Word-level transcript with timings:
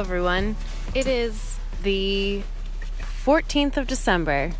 Hello, 0.00 0.08
everyone. 0.08 0.56
It 0.94 1.06
is 1.06 1.58
the 1.82 2.40
14th 3.22 3.76
of 3.76 3.86
December, 3.86 4.52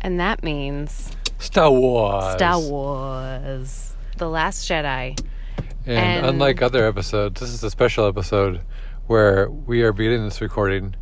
and 0.00 0.18
that 0.18 0.42
means 0.42 1.12
Star 1.38 1.70
Wars. 1.70 2.34
Star 2.34 2.58
Wars 2.58 3.94
The 4.18 4.28
Last 4.28 4.68
Jedi. 4.68 5.16
And, 5.86 5.96
And- 5.96 6.26
unlike 6.26 6.60
other 6.60 6.88
episodes, 6.88 7.40
this 7.40 7.50
is 7.50 7.62
a 7.62 7.70
special 7.70 8.08
episode 8.08 8.62
where 9.06 9.48
we 9.48 9.82
are 9.82 9.92
beginning 9.92 10.24
this 10.24 10.40
recording 10.40 10.96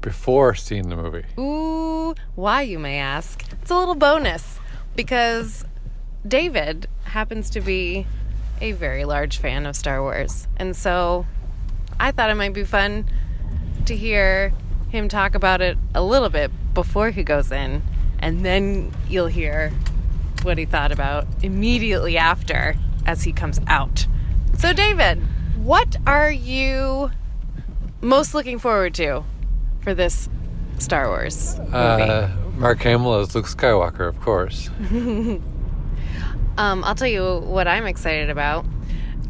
before 0.00 0.54
seeing 0.54 0.88
the 0.88 0.96
movie. 0.96 1.26
Ooh, 1.38 2.14
why, 2.34 2.62
you 2.62 2.78
may 2.78 2.98
ask? 2.98 3.44
It's 3.60 3.70
a 3.70 3.76
little 3.76 3.94
bonus 3.94 4.58
because 4.96 5.66
David 6.26 6.86
happens 7.04 7.50
to 7.50 7.60
be 7.60 8.06
a 8.62 8.72
very 8.72 9.04
large 9.04 9.36
fan 9.36 9.66
of 9.66 9.76
Star 9.76 10.00
Wars. 10.00 10.48
And 10.56 10.74
so 10.74 11.26
I 12.00 12.12
thought 12.12 12.30
it 12.30 12.34
might 12.34 12.54
be 12.54 12.64
fun 12.64 13.04
to 13.84 13.94
hear 13.94 14.52
him 14.88 15.08
talk 15.08 15.34
about 15.34 15.60
it 15.60 15.78
a 15.94 16.02
little 16.02 16.30
bit 16.30 16.50
before 16.74 17.10
he 17.10 17.22
goes 17.22 17.52
in. 17.52 17.82
And 18.18 18.44
then 18.44 18.92
you'll 19.08 19.28
hear 19.28 19.70
what 20.42 20.58
he 20.58 20.64
thought 20.64 20.92
about 20.92 21.26
immediately 21.42 22.16
after 22.16 22.76
as 23.06 23.22
he 23.22 23.32
comes 23.32 23.60
out. 23.66 24.06
So, 24.58 24.72
David, 24.72 25.22
what 25.56 25.96
are 26.06 26.30
you 26.30 27.10
most 28.00 28.34
looking 28.34 28.58
forward 28.58 28.94
to 28.94 29.24
for 29.82 29.94
this 29.94 30.28
Star 30.78 31.08
Wars 31.08 31.58
movie? 31.58 31.72
Uh, 31.74 32.28
Mark 32.56 32.80
Hamill 32.80 33.20
as 33.20 33.34
Luke 33.34 33.46
Skywalker, 33.46 34.08
of 34.08 34.20
course. 34.20 34.70
Um, 36.58 36.84
I'll 36.84 36.94
tell 36.94 37.08
you 37.08 37.38
what 37.38 37.66
I'm 37.66 37.86
excited 37.86 38.28
about. 38.28 38.66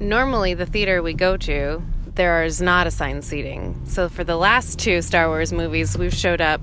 Normally, 0.00 0.55
the 0.55 0.66
theater 0.66 1.00
we 1.00 1.14
go 1.14 1.36
to, 1.36 1.80
there 2.20 2.44
is 2.44 2.60
not 2.60 2.86
assigned 2.86 3.24
seating. 3.24 3.80
So 3.86 4.10
for 4.10 4.24
the 4.24 4.36
last 4.36 4.78
two 4.78 5.00
Star 5.00 5.28
Wars 5.28 5.54
movies, 5.54 5.96
we've 5.96 6.12
showed 6.12 6.42
up 6.42 6.60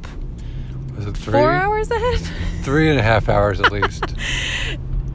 Was 0.96 1.08
it 1.08 1.18
three? 1.18 1.32
four 1.34 1.52
hours 1.52 1.90
ahead. 1.90 2.20
Three 2.62 2.92
and 2.92 3.00
a 3.00 3.02
half 3.02 3.28
hours 3.28 3.60
at 3.60 3.72
least. 3.72 4.04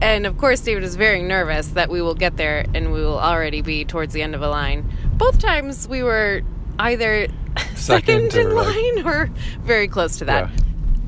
And 0.01 0.25
of 0.25 0.37
course, 0.37 0.59
David 0.59 0.83
is 0.83 0.97
very 0.97 1.21
nervous 1.21 1.67
that 1.67 1.89
we 1.89 2.01
will 2.01 2.13
get 2.13 2.35
there 2.35 2.65
and 2.73 2.91
we 2.91 2.99
will 2.99 3.17
already 3.17 3.61
be 3.61 3.85
towards 3.85 4.11
the 4.13 4.21
end 4.21 4.35
of 4.35 4.41
a 4.41 4.49
line. 4.49 4.83
Both 5.13 5.39
times 5.39 5.87
we 5.87 6.03
were 6.03 6.41
either 6.77 7.27
second, 7.75 8.31
Second 8.33 8.35
in 8.35 8.47
or, 8.47 8.53
like- 8.53 8.75
line 8.75 9.05
or 9.07 9.25
very 9.61 9.87
close 9.87 10.17
to 10.17 10.25
that. 10.25 10.49
Yeah. 10.49 10.55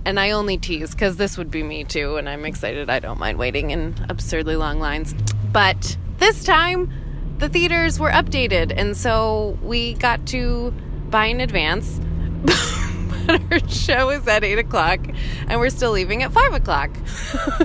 And 0.06 0.18
I 0.18 0.32
only 0.32 0.58
tease 0.58 0.92
because 0.92 1.18
this 1.18 1.38
would 1.38 1.52
be 1.52 1.62
me 1.62 1.84
too, 1.84 2.16
and 2.16 2.30
I'm 2.30 2.46
excited. 2.46 2.90
I 2.90 3.00
don't 3.00 3.20
mind 3.20 3.38
waiting 3.38 3.72
in 3.72 3.96
absurdly 4.08 4.56
long 4.56 4.80
lines. 4.80 5.14
But 5.52 5.98
this 6.20 6.46
time, 6.46 6.90
the 7.38 7.50
theaters 7.50 8.00
were 8.00 8.10
updated, 8.10 8.74
and 8.76 8.96
so 8.96 9.58
we 9.62 9.94
got 9.96 10.26
to 10.28 10.72
buy 11.10 11.26
in 11.26 11.42
advance. 11.42 12.00
but 13.26 13.42
our 13.52 13.70
show 13.70 14.10
is 14.10 14.28
at 14.28 14.44
8 14.44 14.60
o'clock, 14.60 15.00
and 15.48 15.60
we're 15.60 15.70
still 15.70 15.92
leaving 15.92 16.24
at 16.24 16.32
5 16.32 16.54
o'clock. 16.54 16.92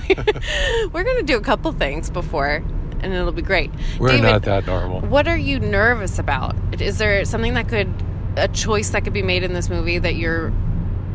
we're 0.91 1.03
going 1.03 1.17
to 1.17 1.23
do 1.23 1.37
a 1.37 1.41
couple 1.41 1.71
things 1.71 2.09
before, 2.09 2.63
and 3.01 3.13
it'll 3.13 3.31
be 3.31 3.41
great. 3.41 3.71
We're 3.99 4.09
David, 4.09 4.23
not 4.23 4.41
that 4.43 4.65
normal. 4.65 5.01
what 5.01 5.27
are 5.27 5.37
you 5.37 5.59
nervous 5.59 6.19
about? 6.19 6.55
Is 6.81 6.97
there 6.97 7.23
something 7.25 7.53
that 7.53 7.67
could, 7.67 7.91
a 8.37 8.47
choice 8.47 8.89
that 8.91 9.03
could 9.03 9.13
be 9.13 9.23
made 9.23 9.43
in 9.43 9.53
this 9.53 9.69
movie 9.69 9.99
that 9.99 10.15
you're 10.15 10.51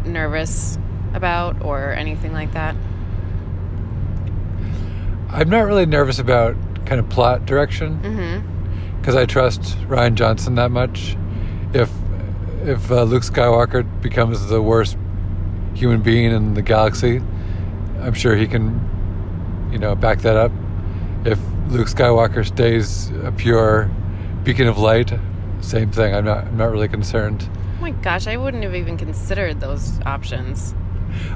nervous 0.04 0.78
about 1.14 1.62
or 1.62 1.92
anything 1.92 2.32
like 2.32 2.52
that? 2.52 2.76
I'm 5.28 5.50
not 5.50 5.66
really 5.66 5.86
nervous 5.86 6.18
about 6.18 6.56
kind 6.86 6.98
of 7.00 7.08
plot 7.08 7.44
direction 7.46 8.00
Mm-hmm. 8.02 8.98
because 9.00 9.14
I 9.16 9.26
trust 9.26 9.62
Rian 9.88 10.14
Johnson 10.14 10.54
that 10.56 10.70
much. 10.70 11.16
If 11.74 11.90
if 12.64 12.90
uh, 12.90 13.02
Luke 13.04 13.22
Skywalker 13.22 13.84
becomes 14.00 14.46
the 14.48 14.60
worst 14.62 14.96
human 15.74 16.00
being 16.02 16.32
in 16.32 16.54
the 16.54 16.62
galaxy, 16.62 17.20
I'm 18.00 18.14
sure 18.14 18.34
he 18.34 18.46
can, 18.46 18.80
you 19.70 19.78
know, 19.78 19.94
back 19.94 20.20
that 20.22 20.36
up. 20.36 20.50
If 21.24 21.38
Luke 21.68 21.88
Skywalker 21.88 22.44
stays 22.46 23.10
a 23.24 23.30
pure 23.32 23.90
beacon 24.42 24.66
of 24.68 24.78
light, 24.78 25.12
same 25.60 25.90
thing. 25.90 26.14
I'm 26.14 26.24
not. 26.24 26.44
I'm 26.46 26.56
not 26.56 26.70
really 26.70 26.88
concerned. 26.88 27.48
Oh 27.78 27.82
my 27.82 27.90
gosh, 27.90 28.26
I 28.26 28.36
wouldn't 28.36 28.62
have 28.64 28.74
even 28.74 28.96
considered 28.96 29.60
those 29.60 30.00
options. 30.06 30.72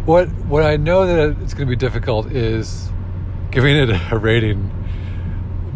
What 0.04 0.28
what 0.46 0.62
I 0.64 0.76
know 0.76 1.06
that 1.06 1.42
it's 1.42 1.54
going 1.54 1.66
to 1.66 1.70
be 1.70 1.76
difficult 1.76 2.30
is 2.32 2.90
giving 3.50 3.76
it 3.76 3.90
a 4.12 4.18
rating 4.18 4.70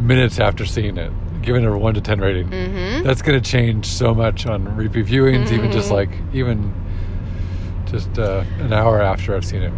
minutes 0.05 0.39
after 0.39 0.65
seeing 0.67 0.97
it, 0.99 1.13
giving 1.43 1.65
it 1.65 1.69
a 1.69 1.77
one 1.79 1.95
to 1.95 2.01
ten 2.01 2.21
rating. 2.21 2.49
Mm-hmm. 2.49 3.05
That's 3.05 3.23
going 3.23 3.41
to 3.41 3.51
change 3.51 3.87
so 3.87 4.15
much 4.15 4.47
on 4.47 4.77
repeat 4.77 5.07
viewings, 5.07 5.51
even 5.53 5.73
just 5.73 5.89
Mhm. 5.89 5.93
like 5.93 6.11
even 6.33 6.73
just 7.87 8.19
uh, 8.19 8.45
an 8.61 8.73
hour 8.73 9.01
after 9.03 9.35
I've 9.37 9.45
seen 9.45 9.63
it. 9.63 9.73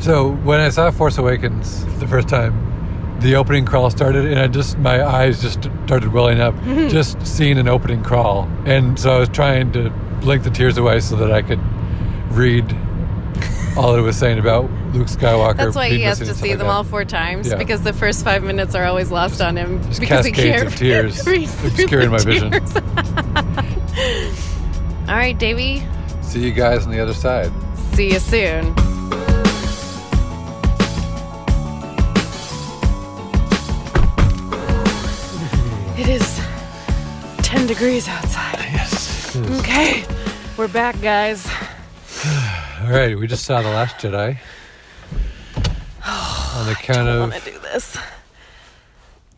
So 0.00 0.30
when 0.44 0.60
I 0.60 0.68
saw 0.70 0.90
Force 0.90 1.18
Awakens 1.18 1.84
the 1.98 2.06
first 2.06 2.28
time, 2.28 2.66
the 3.20 3.36
opening 3.36 3.66
crawl 3.66 3.90
started, 3.90 4.24
and 4.26 4.38
I 4.40 4.46
just 4.46 4.78
my 4.78 5.04
eyes 5.04 5.42
just 5.42 5.64
started 5.84 6.12
welling 6.12 6.40
up 6.40 6.54
just 6.88 7.24
seeing 7.26 7.58
an 7.58 7.68
opening 7.68 8.02
crawl, 8.02 8.48
and 8.64 8.98
so 8.98 9.10
I 9.14 9.18
was 9.18 9.28
trying 9.28 9.72
to 9.72 9.90
blink 10.22 10.42
the 10.42 10.50
tears 10.50 10.78
away 10.78 11.00
so 11.00 11.16
that 11.16 11.30
I 11.30 11.42
could 11.42 11.60
read 12.30 12.64
all 13.76 13.94
it 13.94 14.00
was 14.00 14.16
saying 14.16 14.38
about 14.38 14.68
Luke 14.92 15.06
Skywalker. 15.06 15.56
That's 15.56 15.76
why 15.76 15.88
he 15.90 16.02
has 16.02 16.18
to 16.18 16.34
see 16.34 16.50
them 16.50 16.66
that. 16.66 16.72
all 16.72 16.84
four 16.84 17.04
times 17.04 17.48
Yeah. 17.48 17.56
because 17.56 17.82
the 17.82 17.92
first 17.92 18.24
five 18.24 18.42
minutes 18.42 18.74
are 18.74 18.84
always 18.84 19.10
lost 19.10 19.40
on 19.40 19.56
him 19.56 19.82
Just 19.84 20.00
because 20.00 20.26
he 20.26 20.32
cascades 20.32 20.56
can't 20.56 20.68
of 20.68 20.76
tears 20.76 21.26
obscuring 21.64 22.10
my 22.10 22.18
vision. 22.18 22.52
all 25.08 25.16
right, 25.16 25.38
Davey. 25.38 25.82
See 26.22 26.40
you 26.40 26.52
guys 26.52 26.86
on 26.86 26.92
the 26.92 27.00
other 27.00 27.14
side. 27.14 27.52
See 27.94 28.12
you 28.12 28.18
soon. 28.18 28.74
It 35.98 36.08
is 36.08 36.40
10 37.38 37.66
degrees 37.66 38.08
outside. 38.08 38.58
Yes. 38.72 39.36
Okay, 39.60 40.04
we're 40.56 40.68
back, 40.68 41.00
guys. 41.02 41.46
All 42.82 42.90
right, 42.90 43.18
we 43.18 43.26
just 43.26 43.44
saw 43.44 43.60
the 43.60 43.68
Last 43.68 43.96
Jedi. 43.96 44.38
On 46.60 46.66
the 46.66 46.74
count 46.74 47.08
I 47.08 47.12
of 47.12 47.20
want 47.20 47.34
to 47.42 47.50
do 47.52 47.58
this. 47.60 47.96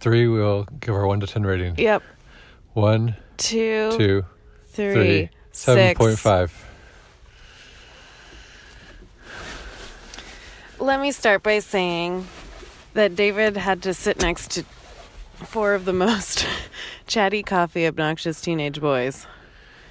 three, 0.01 0.27
we'll 0.27 0.65
give 0.81 0.93
our 0.95 1.07
one 1.07 1.21
to 1.21 1.27
ten 1.27 1.45
rating. 1.45 1.77
Yep. 1.79 2.03
One, 2.73 3.15
Two, 3.37 3.93
two, 3.97 4.25
three, 4.67 4.95
three, 4.95 5.31
seven 5.53 5.89
six. 5.89 5.99
point 5.99 6.19
five. 6.19 6.53
Let 10.81 11.01
me 11.01 11.13
start 11.13 11.45
by 11.45 11.61
saying 11.61 12.27
that 12.95 13.15
David 13.15 13.57
had 13.57 13.83
to 13.83 13.95
sit 13.95 14.21
next 14.21 14.51
to 14.53 14.65
four 15.45 15.75
of 15.75 15.85
the 15.85 15.93
most 16.07 16.45
chatty, 17.07 17.43
coffee, 17.45 17.87
obnoxious 17.87 18.41
teenage 18.41 18.81
boys 18.81 19.27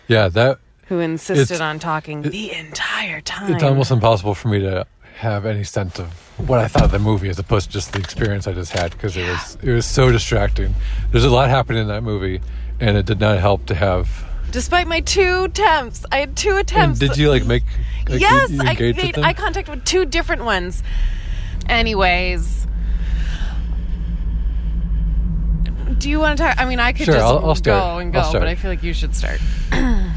Yeah, 0.09 0.27
that 0.29 0.59
who 0.87 0.99
insisted 0.99 1.43
It's- 1.55 1.61
on 1.61 1.79
talking 1.79 2.25
it- 2.25 2.31
the 2.31 2.51
entire 2.51 3.21
time. 3.21 3.53
it's 3.53 3.63
almost 3.63 3.89
impossible 3.91 4.35
for 4.35 4.49
me 4.49 4.59
to 4.59 4.85
have 5.21 5.45
any 5.45 5.63
sense 5.63 5.99
of 5.99 6.07
what 6.47 6.59
I 6.59 6.67
thought 6.67 6.83
of 6.85 6.91
the 6.91 6.97
movie 6.99 7.29
as 7.29 7.37
opposed 7.37 7.67
to 7.67 7.73
just 7.73 7.93
the 7.93 7.99
experience 7.99 8.47
I 8.47 8.53
just 8.53 8.71
had 8.71 8.91
because 8.91 9.15
it 9.15 9.27
was 9.27 9.57
it 9.61 9.71
was 9.71 9.85
so 9.85 10.11
distracting. 10.11 10.73
There's 11.11 11.23
a 11.25 11.29
lot 11.29 11.49
happening 11.49 11.83
in 11.83 11.87
that 11.89 12.01
movie, 12.03 12.41
and 12.79 12.97
it 12.97 13.05
did 13.05 13.19
not 13.19 13.37
help 13.39 13.67
to 13.67 13.75
have. 13.75 14.25
Despite 14.49 14.87
my 14.87 14.99
two 14.99 15.43
attempts, 15.45 16.03
I 16.11 16.17
had 16.17 16.35
two 16.35 16.49
And 16.51 16.59
attempts. 16.59 16.99
did 16.99 17.17
you 17.17 17.29
like 17.29 17.45
make? 17.45 17.63
Like, 18.09 18.19
yes, 18.19 18.49
you 18.49 18.61
I 18.61 18.73
made 18.73 19.17
eye 19.19 19.33
contact 19.33 19.69
with 19.69 19.85
two 19.85 20.05
different 20.05 20.43
ones. 20.43 20.81
Anyways, 21.69 22.65
do 25.99 26.09
you 26.09 26.19
want 26.19 26.37
to 26.37 26.43
talk? 26.43 26.55
I 26.59 26.65
mean, 26.65 26.79
I 26.79 26.93
could 26.93 27.05
Sure, 27.05 27.13
just 27.13 27.23
I'll- 27.25 27.45
I'll 27.47 27.55
go 27.55 27.99
and 27.99 28.11
go, 28.11 28.27
but 28.33 28.47
I 28.47 28.55
feel 28.55 28.71
like 28.71 28.81
you 28.83 28.93
should 28.93 29.15
start. 29.15 29.39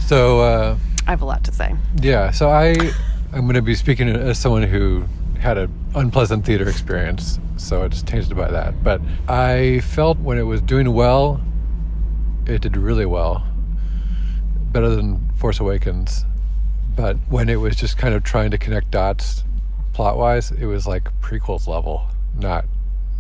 So. 0.07 0.41
Uh, 0.41 0.77
I 1.07 1.11
have 1.11 1.21
a 1.21 1.27
lot 1.27 1.45
to 1.45 1.53
say. 1.53 1.75
Yeah, 2.01 2.31
so 2.31 2.49
I 2.51 2.75
I'm 3.35 3.43
going 3.43 3.55
to 3.55 3.63
be 3.63 3.75
speaking 3.75 4.09
as 4.09 4.39
someone 4.39 4.63
who 4.63 5.05
had 5.41 5.59
an 5.59 5.73
unpleasant 5.95 6.47
theater 6.47 6.69
experience, 6.69 7.39
so 7.57 7.83
it's 7.83 8.01
tainted 8.01 8.37
by 8.37 8.49
that. 8.51 8.83
But 8.83 9.01
I 9.29 9.81
felt 9.81 10.19
when 10.21 10.39
it 10.39 10.45
was 10.45 10.61
doing 10.63 10.93
well, 10.95 11.41
it 12.47 12.63
did 12.63 12.77
really 12.77 13.07
well. 13.07 13.45
better 14.75 14.91
than 14.91 15.31
Force 15.37 15.61
Awakens, 15.61 16.25
but 16.97 17.17
when 17.29 17.49
it 17.49 17.57
was 17.57 17.77
just 17.77 17.97
kind 17.97 18.13
of 18.13 18.25
trying 18.25 18.51
to 18.51 18.59
connect 18.59 18.91
dots 18.91 19.45
plot 19.95 20.19
wise, 20.19 20.51
it 20.51 20.67
was 20.67 20.87
like 20.87 21.09
prequels 21.21 21.67
level, 21.67 22.07
not 22.37 22.67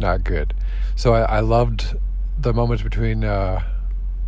not 0.01 0.25
good. 0.25 0.53
So 0.97 1.15
I, 1.15 1.37
I 1.37 1.41
loved 1.41 1.97
the 2.39 2.53
moments 2.53 2.83
between 2.83 3.23
uh, 3.25 3.63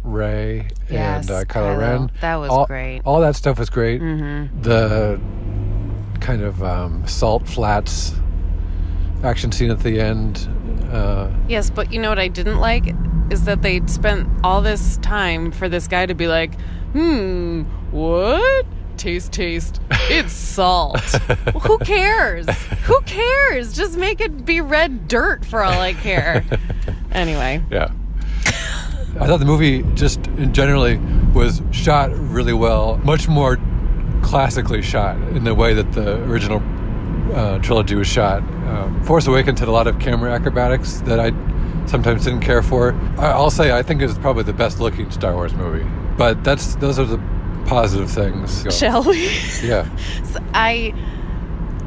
Rey 0.05 0.69
Yes, 0.89 1.29
and 1.29 1.31
uh, 1.31 1.45
Kylo, 1.45 1.75
Kylo. 1.75 1.79
Ren. 1.79 2.11
That 2.21 2.37
was 2.37 2.51
all, 2.51 2.67
great. 2.67 3.03
All 3.05 3.21
that 3.21 3.35
stuff 3.35 3.59
was 3.59 3.69
great. 3.69 4.01
Mm-hmm. 4.01 4.63
The 4.63 5.21
kind 6.27 6.43
of 6.43 6.61
um, 6.65 7.07
salt 7.07 7.47
flats 7.47 8.13
action 9.23 9.53
scene 9.53 9.71
at 9.71 9.79
the 9.79 10.01
end. 10.01 10.49
Uh, 10.91 11.31
Yes, 11.49 11.71
but 11.71 11.93
you 11.93 12.01
know 12.01 12.09
what 12.09 12.19
I 12.19 12.27
didn't 12.27 12.59
like 12.59 12.93
is 13.31 13.45
that 13.45 13.63
they 13.63 13.81
spent 13.87 14.29
all 14.43 14.61
this 14.61 14.97
time 14.99 15.53
for 15.53 15.69
this 15.69 15.87
guy 15.87 16.05
to 16.07 16.15
be 16.15 16.27
like, 16.27 16.61
"Hmm, 16.93 17.63
what? 17.93 18.67
Taste, 18.97 19.31
taste. 19.31 19.81
It's 20.11 20.33
salt. 20.33 20.99
Who 21.63 21.79
cares? 21.79 22.49
Who 22.87 23.01
cares? 23.03 23.73
Just 23.77 23.97
make 23.97 24.21
it 24.21 24.45
be 24.45 24.61
red 24.61 25.07
dirt 25.07 25.45
for 25.45 25.63
all 25.63 25.81
I 25.81 25.93
care." 25.95 26.45
Anyway, 27.13 27.63
Yeah. 27.71 27.89
I 29.19 29.27
thought 29.27 29.39
the 29.39 29.47
movie 29.47 29.83
just 29.95 30.27
in 30.37 30.53
generally 30.53 30.99
was 31.33 31.63
shot 31.71 32.11
really 32.15 32.53
well, 32.53 32.99
much 32.99 33.27
more 33.27 33.57
classically 34.31 34.83
shot 34.83 35.17
in 35.37 35.45
the 35.45 35.55
way 35.55 35.73
that 35.73 35.93
the 35.93 36.17
original 36.25 36.61
uh, 37.33 37.59
trilogy 37.61 37.95
was 37.95 38.09
shot. 38.09 38.43
Um, 38.69 39.01
Force 39.05 39.27
Awakens 39.29 39.61
had 39.61 39.69
a 39.69 39.73
lot 39.73 39.87
of 39.87 39.99
camera 40.01 40.33
acrobatics 40.33 41.01
that 41.03 41.21
I 41.21 41.31
sometimes 41.87 42.25
didn't 42.25 42.41
care 42.41 42.61
for. 42.63 42.93
I, 43.19 43.27
I'll 43.31 43.51
say 43.51 43.71
I 43.71 43.83
think 43.85 44.03
it's 44.03 44.19
probably 44.19 44.43
the 44.43 44.53
best 44.53 44.81
looking 44.81 45.11
Star 45.13 45.35
Wars 45.35 45.55
movie, 45.55 45.89
but 46.19 46.43
that's 46.43 46.75
those 46.77 46.99
are 46.99 47.05
the 47.05 47.19
positive 47.67 48.11
things. 48.11 48.65
shall 48.77 49.05
we? 49.05 49.29
Yeah, 49.63 49.89
So 50.25 50.41
I 50.53 50.93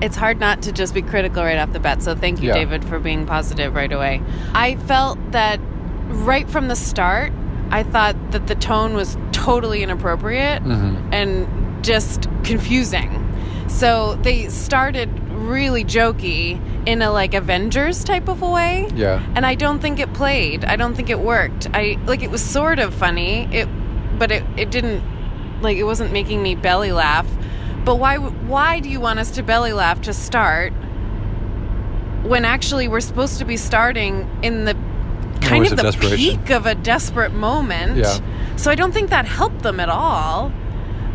it's 0.02 0.16
hard 0.16 0.40
not 0.40 0.62
to 0.62 0.72
just 0.72 0.94
be 0.94 1.02
critical 1.02 1.44
right 1.44 1.58
off 1.58 1.74
the 1.74 1.80
bat. 1.82 2.02
So 2.02 2.16
thank 2.16 2.42
you, 2.42 2.48
Yeah. 2.48 2.54
David, 2.54 2.86
for 2.86 3.00
being 3.00 3.26
positive 3.26 3.76
right 3.76 3.92
away. 3.92 4.22
I 4.54 4.78
felt 4.78 5.18
that 5.34 5.60
right 6.08 6.50
from 6.50 6.70
the 6.70 6.76
start, 6.78 7.34
I 7.70 7.84
thought 7.84 8.16
that 8.32 8.48
the 8.48 8.56
tone 8.56 8.94
was 8.94 9.18
totally 9.34 9.84
inappropriate 9.84 10.64
Mhm. 10.64 10.96
and 11.12 11.48
just 11.82 12.28
confusing. 12.44 13.26
So 13.68 14.16
they 14.16 14.50
started 14.50 15.10
really 15.32 15.86
jokey 15.86 16.60
in 16.88 17.02
a 17.02 17.12
like 17.12 17.34
Avengers 17.34 18.04
type 18.04 18.28
of 18.28 18.42
a 18.42 18.50
way. 18.50 18.88
yeah, 18.94 19.24
And 19.36 19.46
I 19.46 19.56
don't 19.56 19.80
think 19.80 20.00
it 20.00 20.14
played. 20.14 20.66
I 20.66 20.76
don't 20.76 20.96
think 20.96 21.10
it 21.10 21.20
worked. 21.20 21.68
I 21.74 21.98
like 22.06 22.24
it 22.24 22.32
was 22.32 22.44
sort 22.44 22.80
of 22.80 22.94
funny. 22.94 23.48
It 23.54 23.68
but 24.18 24.32
it 24.32 24.44
it 24.58 24.72
didn't 24.72 25.04
like 25.62 25.78
it 25.78 25.84
wasn't 25.84 26.12
making 26.12 26.42
me 26.42 26.56
belly 26.56 26.92
laugh. 26.92 27.28
But 27.86 27.96
why 27.96 28.18
why 28.18 28.80
do 28.80 28.90
you 28.90 29.00
want 29.00 29.20
us 29.20 29.32
to 29.32 29.44
belly 29.44 29.74
laugh 29.74 30.02
to 30.02 30.14
start 30.14 30.74
when 32.24 32.44
actually 32.44 32.88
we're 32.88 33.00
supposed 33.00 33.40
to 33.40 33.46
be 33.46 33.56
starting 33.58 34.30
in 34.44 34.66
the 34.66 34.74
kind 35.42 35.64
Moments 35.64 35.84
of 35.84 36.02
the 36.02 36.16
peak 36.16 36.50
of 36.50 36.66
a 36.66 36.76
desperate 36.76 37.34
moment. 37.34 37.98
Yeah. 37.98 38.20
So 38.58 38.70
I 38.70 38.76
don't 38.76 38.92
think 38.92 39.10
that 39.10 39.26
helped 39.26 39.62
them 39.64 39.80
at 39.80 39.90
all. 39.90 40.52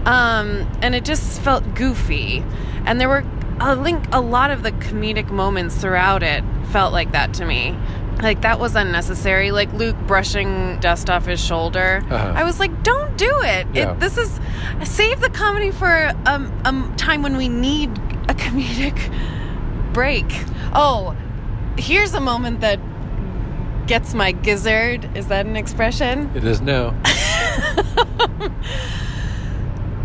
Um, 0.06 0.70
and 0.82 0.94
it 0.94 1.04
just 1.04 1.40
felt 1.40 1.74
goofy. 1.74 2.44
And 2.86 3.00
there 3.00 3.08
were 3.08 3.24
I 3.60 3.82
think 3.82 4.04
a 4.12 4.20
lot 4.20 4.50
of 4.50 4.62
the 4.62 4.72
comedic 4.72 5.30
moments 5.30 5.76
throughout 5.76 6.22
it 6.22 6.42
felt 6.70 6.92
like 6.92 7.12
that 7.12 7.34
to 7.34 7.44
me. 7.44 7.76
Like 8.20 8.42
that 8.42 8.58
was 8.58 8.74
unnecessary. 8.74 9.50
Like 9.50 9.72
Luke 9.72 9.96
brushing 10.06 10.78
dust 10.80 11.08
off 11.10 11.26
his 11.26 11.44
shoulder. 11.44 12.02
Uh-huh. 12.10 12.32
I 12.34 12.44
was 12.44 12.58
like, 12.58 12.82
"Don't 12.82 13.16
do 13.16 13.30
it. 13.42 13.66
Yeah. 13.72 13.92
it 13.92 14.00
this 14.00 14.18
is 14.18 14.40
save 14.84 15.20
the 15.20 15.30
comedy 15.30 15.70
for 15.70 16.12
um, 16.26 16.52
a 16.64 16.96
time 16.96 17.22
when 17.22 17.36
we 17.36 17.48
need 17.48 17.90
a 18.28 18.34
comedic 18.34 19.12
break." 19.92 20.26
Oh, 20.74 21.16
here's 21.76 22.14
a 22.14 22.20
moment 22.20 22.60
that 22.60 22.80
gets 23.86 24.14
my 24.14 24.32
gizzard. 24.32 25.08
Is 25.16 25.28
that 25.28 25.46
an 25.46 25.56
expression? 25.56 26.30
it 26.34 26.44
is 26.44 26.60
now. 26.60 26.94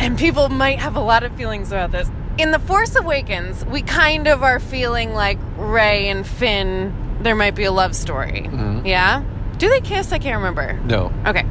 and 0.09 0.17
people 0.17 0.49
might 0.49 0.79
have 0.79 0.95
a 0.95 0.99
lot 0.99 1.21
of 1.21 1.31
feelings 1.35 1.71
about 1.71 1.91
this. 1.91 2.09
In 2.39 2.49
The 2.49 2.57
Force 2.57 2.95
Awakens, 2.95 3.63
we 3.65 3.83
kind 3.83 4.27
of 4.27 4.41
are 4.41 4.59
feeling 4.59 5.13
like 5.13 5.37
Rey 5.55 6.09
and 6.09 6.25
Finn, 6.25 6.91
there 7.21 7.35
might 7.35 7.53
be 7.53 7.65
a 7.65 7.71
love 7.71 7.95
story. 7.95 8.49
Mhm. 8.51 8.87
Yeah? 8.87 9.21
Do 9.59 9.69
they 9.69 9.81
kiss? 9.81 10.11
I 10.11 10.17
can't 10.17 10.37
remember. 10.37 10.79
No, 10.83 11.11
Okay. 11.27 11.45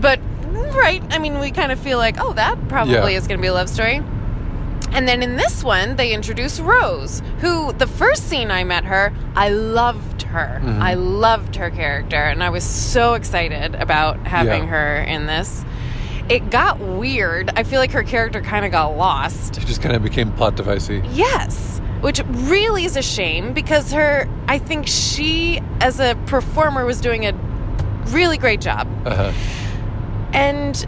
But, 0.00 0.18
right, 0.74 1.02
I 1.10 1.18
mean, 1.18 1.40
we 1.40 1.50
kind 1.50 1.70
of 1.70 1.78
feel 1.78 1.98
like, 1.98 2.16
oh, 2.18 2.32
that 2.32 2.56
probably 2.68 2.94
Yeah. 3.12 3.18
is 3.18 3.26
going 3.28 3.38
to 3.38 3.42
be 3.42 3.48
a 3.48 3.52
love 3.52 3.68
story. 3.68 4.02
And 4.92 5.06
then 5.06 5.22
in 5.22 5.36
this 5.36 5.62
one, 5.62 5.96
they 5.96 6.12
introduce 6.12 6.58
Rose, 6.60 7.20
who 7.40 7.74
the 7.74 7.86
first 7.86 8.28
scene 8.30 8.50
I 8.50 8.64
met 8.64 8.84
her, 8.86 9.12
I 9.36 9.50
loved 9.50 10.22
her. 10.22 10.62
Mhm. 10.64 10.80
I 10.80 10.94
loved 10.94 11.56
her 11.56 11.68
character, 11.68 12.16
and 12.16 12.42
I 12.42 12.48
was 12.48 12.64
so 12.64 13.12
excited 13.12 13.74
about 13.74 14.26
having 14.26 14.64
Yeah. 14.64 14.70
her 14.70 14.96
in 15.00 15.26
this. 15.26 15.64
It 16.28 16.50
got 16.50 16.78
weird. 16.78 17.50
I 17.56 17.62
feel 17.62 17.80
like 17.80 17.92
her 17.92 18.02
character 18.02 18.40
kind 18.42 18.64
of 18.64 18.70
got 18.70 18.96
lost. 18.96 19.58
she 19.60 19.66
just 19.66 19.80
kind 19.80 19.96
of 19.96 20.02
became 20.02 20.30
plot 20.32 20.56
devicey. 20.56 21.02
Yes, 21.14 21.80
which 22.00 22.20
really 22.28 22.84
is 22.84 22.96
a 22.96 23.02
shame 23.02 23.54
because 23.54 23.92
her, 23.92 24.28
I 24.46 24.58
think 24.58 24.86
she, 24.86 25.62
as 25.80 26.00
a 26.00 26.16
performer, 26.26 26.84
was 26.84 27.00
doing 27.00 27.24
a 27.26 27.32
really 28.08 28.36
great 28.38 28.60
job. 28.60 28.86
Uh-huh. 29.06 29.32
And 30.34 30.86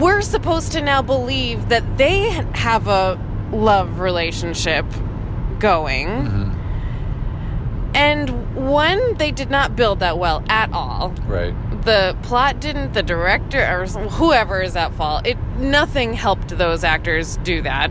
we're 0.00 0.22
supposed 0.22 0.72
to 0.72 0.80
now 0.82 1.02
believe 1.02 1.68
that 1.68 1.96
they 1.98 2.30
have 2.54 2.88
a 2.88 3.18
love 3.52 4.00
relationship 4.00 4.86
going. 5.60 6.08
Mhm. 6.08 6.54
And 7.94 8.56
one, 8.56 9.14
they 9.18 9.30
did 9.30 9.50
not 9.50 9.76
build 9.76 10.00
that 10.00 10.18
well 10.18 10.42
at 10.48 10.72
all. 10.72 11.10
Right. 11.26 11.54
The 11.84 12.16
plot 12.22 12.60
didn't, 12.60 12.92
the 12.92 13.02
director 13.02 13.60
or 13.60 13.86
whoever 13.86 14.62
is 14.62 14.76
at 14.76 14.94
fault. 14.94 15.26
It 15.26 15.36
nothing 15.58 16.14
helped 16.14 16.56
those 16.56 16.84
actors 16.84 17.38
do 17.38 17.62
that. 17.62 17.90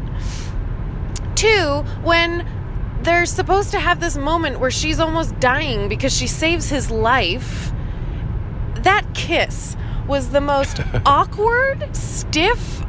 Two, 1.36 1.84
when 2.04 2.48
they're 3.02 3.26
supposed 3.26 3.72
to 3.72 3.80
have 3.80 4.00
this 4.00 4.16
moment 4.16 4.60
where 4.60 4.72
she's 4.72 5.00
almost 5.00 5.40
dying 5.40 5.90
because 5.90 6.16
she 6.16 6.28
saves 6.28 6.70
his 6.70 6.90
life, 6.90 7.72
that 8.76 9.06
kiss 9.14 9.76
was 10.08 10.30
the 10.30 10.42
most 10.42 10.80
awkward, 11.06 11.96
stiff, 11.96 12.84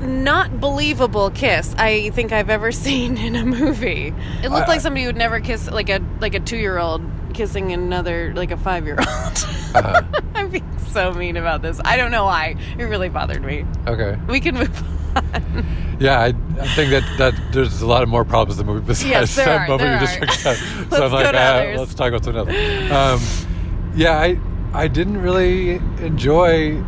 not 0.00 0.60
believable 0.60 1.30
kiss 1.30 1.74
I 1.78 2.10
think 2.10 2.32
I've 2.32 2.50
ever 2.50 2.72
seen 2.86 3.16
in 3.16 3.36
a 3.36 3.44
movie. 3.44 4.12
It 4.42 4.50
looked 4.50 4.68
I- 4.68 4.72
like 4.72 4.80
somebody 4.80 5.06
would 5.06 5.16
never 5.16 5.40
kiss 5.40 5.70
like 5.70 5.88
a 5.88 6.00
like 6.20 6.34
a 6.34 6.40
two 6.40 6.56
year 6.56 6.78
old 6.78 7.02
kissing 7.34 7.72
another 7.72 8.32
like 8.34 8.50
a 8.50 8.56
five 8.56 8.86
year 8.86 8.96
old. 8.98 9.08
Uh-huh. 9.08 10.02
I'm 10.34 10.50
being 10.50 10.78
so 10.78 11.12
mean 11.12 11.36
about 11.36 11.62
this. 11.62 11.80
I 11.84 11.96
don't 11.96 12.10
know 12.12 12.24
why. 12.24 12.56
It 12.78 12.84
really 12.84 13.08
bothered 13.08 13.42
me. 13.42 13.66
Okay. 13.86 14.16
We 14.28 14.40
can 14.40 14.54
move 14.54 14.82
on. 15.16 15.66
Yeah, 16.00 16.20
I, 16.20 16.26
I 16.26 16.68
think 16.74 16.90
that, 16.90 17.04
that 17.18 17.52
there's 17.52 17.80
a 17.80 17.86
lot 17.86 18.02
of 18.02 18.08
more 18.08 18.24
problems 18.24 18.58
in 18.58 18.66
the 18.66 18.72
movie 18.72 18.84
besides 18.86 19.08
Yes, 19.08 19.36
that 19.36 19.48
are, 19.48 19.68
moment 19.68 20.00
you 20.00 20.06
just 20.06 20.18
picked 20.18 20.46
up. 20.46 20.56
Let's 20.90 20.96
so 20.96 21.06
I'm 21.06 21.12
like, 21.12 21.34
ah, 21.34 21.74
let's 21.78 21.94
talk 21.94 22.08
about 22.08 22.24
something 22.24 22.48
else. 22.48 22.92
Um, 22.92 23.48
yeah, 23.96 24.18
I 24.18 24.38
I 24.72 24.88
didn't 24.88 25.20
really 25.22 25.76
enjoy 26.04 26.82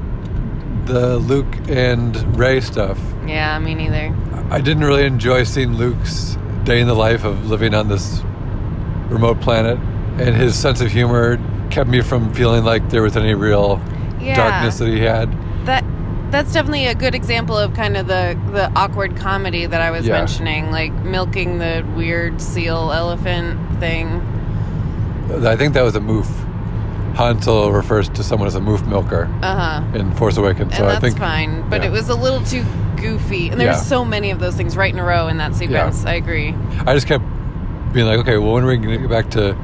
the 0.87 1.19
Luke 1.19 1.47
and 1.69 2.17
Rey 2.39 2.61
stuff. 2.61 2.99
Yeah, 3.27 3.59
me 3.59 3.75
neither. 3.75 4.15
I 4.51 4.61
didn't 4.61 4.85
really 4.85 5.05
enjoy 5.05 5.45
seeing 5.45 5.75
Luke's 5.75 6.39
day 6.65 6.81
in 6.81 6.87
the 6.87 6.95
life 6.95 7.25
of 7.25 7.49
living 7.51 7.75
on 7.75 7.89
this 7.89 8.23
remote 9.09 9.41
planet, 9.41 9.79
and 10.19 10.35
his 10.35 10.57
sense 10.57 10.81
of 10.81 10.91
humor 10.91 11.39
kept 11.71 11.89
me 11.91 12.01
from 12.01 12.33
feeling 12.35 12.65
like 12.65 12.89
there 12.91 13.03
was 13.03 13.17
any 13.17 13.35
real 13.35 13.81
Yeah. 14.21 14.37
darkness 14.37 14.79
that 14.79 14.89
he 14.89 15.01
had. 15.01 15.29
That 15.67 15.85
that's 16.31 16.53
definitely 16.53 16.87
a 16.87 16.95
good 16.95 17.15
example 17.15 17.57
of 17.57 17.75
kind 17.75 17.97
of 17.97 18.07
the 18.09 18.37
the 18.53 18.71
awkward 18.75 19.17
comedy 19.17 19.67
that 19.67 19.81
I 19.81 19.91
was 19.91 20.07
Yeah. 20.07 20.15
mentioning, 20.19 20.71
like 20.71 20.93
milking 21.05 21.59
the 21.59 21.85
weird 21.97 22.41
seal 22.41 22.93
elephant 22.95 23.59
thing. 23.81 24.21
I 25.45 25.57
think 25.57 25.75
that 25.75 25.83
was 25.83 25.97
a 25.97 26.01
moof. 26.01 26.27
Han 27.17 27.41
Solo 27.43 27.71
refers 27.71 28.09
to 28.11 28.23
someone 28.23 28.47
as 28.47 28.55
a 28.55 28.61
moof 28.61 28.87
milker 28.87 29.29
Uh 29.43 29.81
huh. 29.81 29.99
in 29.99 30.13
Force 30.15 30.37
Awakens, 30.37 30.73
so 30.77 30.83
and 30.83 30.87
I 30.87 30.93
that's 30.93 31.01
think 31.05 31.19
fine. 31.19 31.69
But 31.71 31.81
yeah. 31.83 31.89
it 31.89 31.93
was 31.93 32.09
a 32.11 32.15
little 32.15 32.43
too 32.45 32.65
goofy, 32.97 33.49
and 33.49 33.61
there's 33.61 33.77
Yeah. 33.77 33.83
so 33.83 34.05
many 34.05 34.31
of 34.31 34.39
those 34.39 34.55
things 34.55 34.77
right 34.77 34.93
in 34.93 34.99
a 34.99 35.05
row 35.05 35.29
in 35.29 35.39
that 35.39 35.55
sequence. 35.55 36.05
I 36.05 36.15
agree. 36.15 36.55
I 36.87 36.95
just 36.95 37.07
kept 37.07 37.25
being 37.93 38.07
like, 38.07 38.19
okay, 38.21 38.37
well, 38.39 38.53
when 38.53 38.65
are 38.65 38.67
we 38.67 38.77
going 38.77 38.91
to 38.91 38.99
get 38.99 39.09
back 39.11 39.31
to 39.31 39.57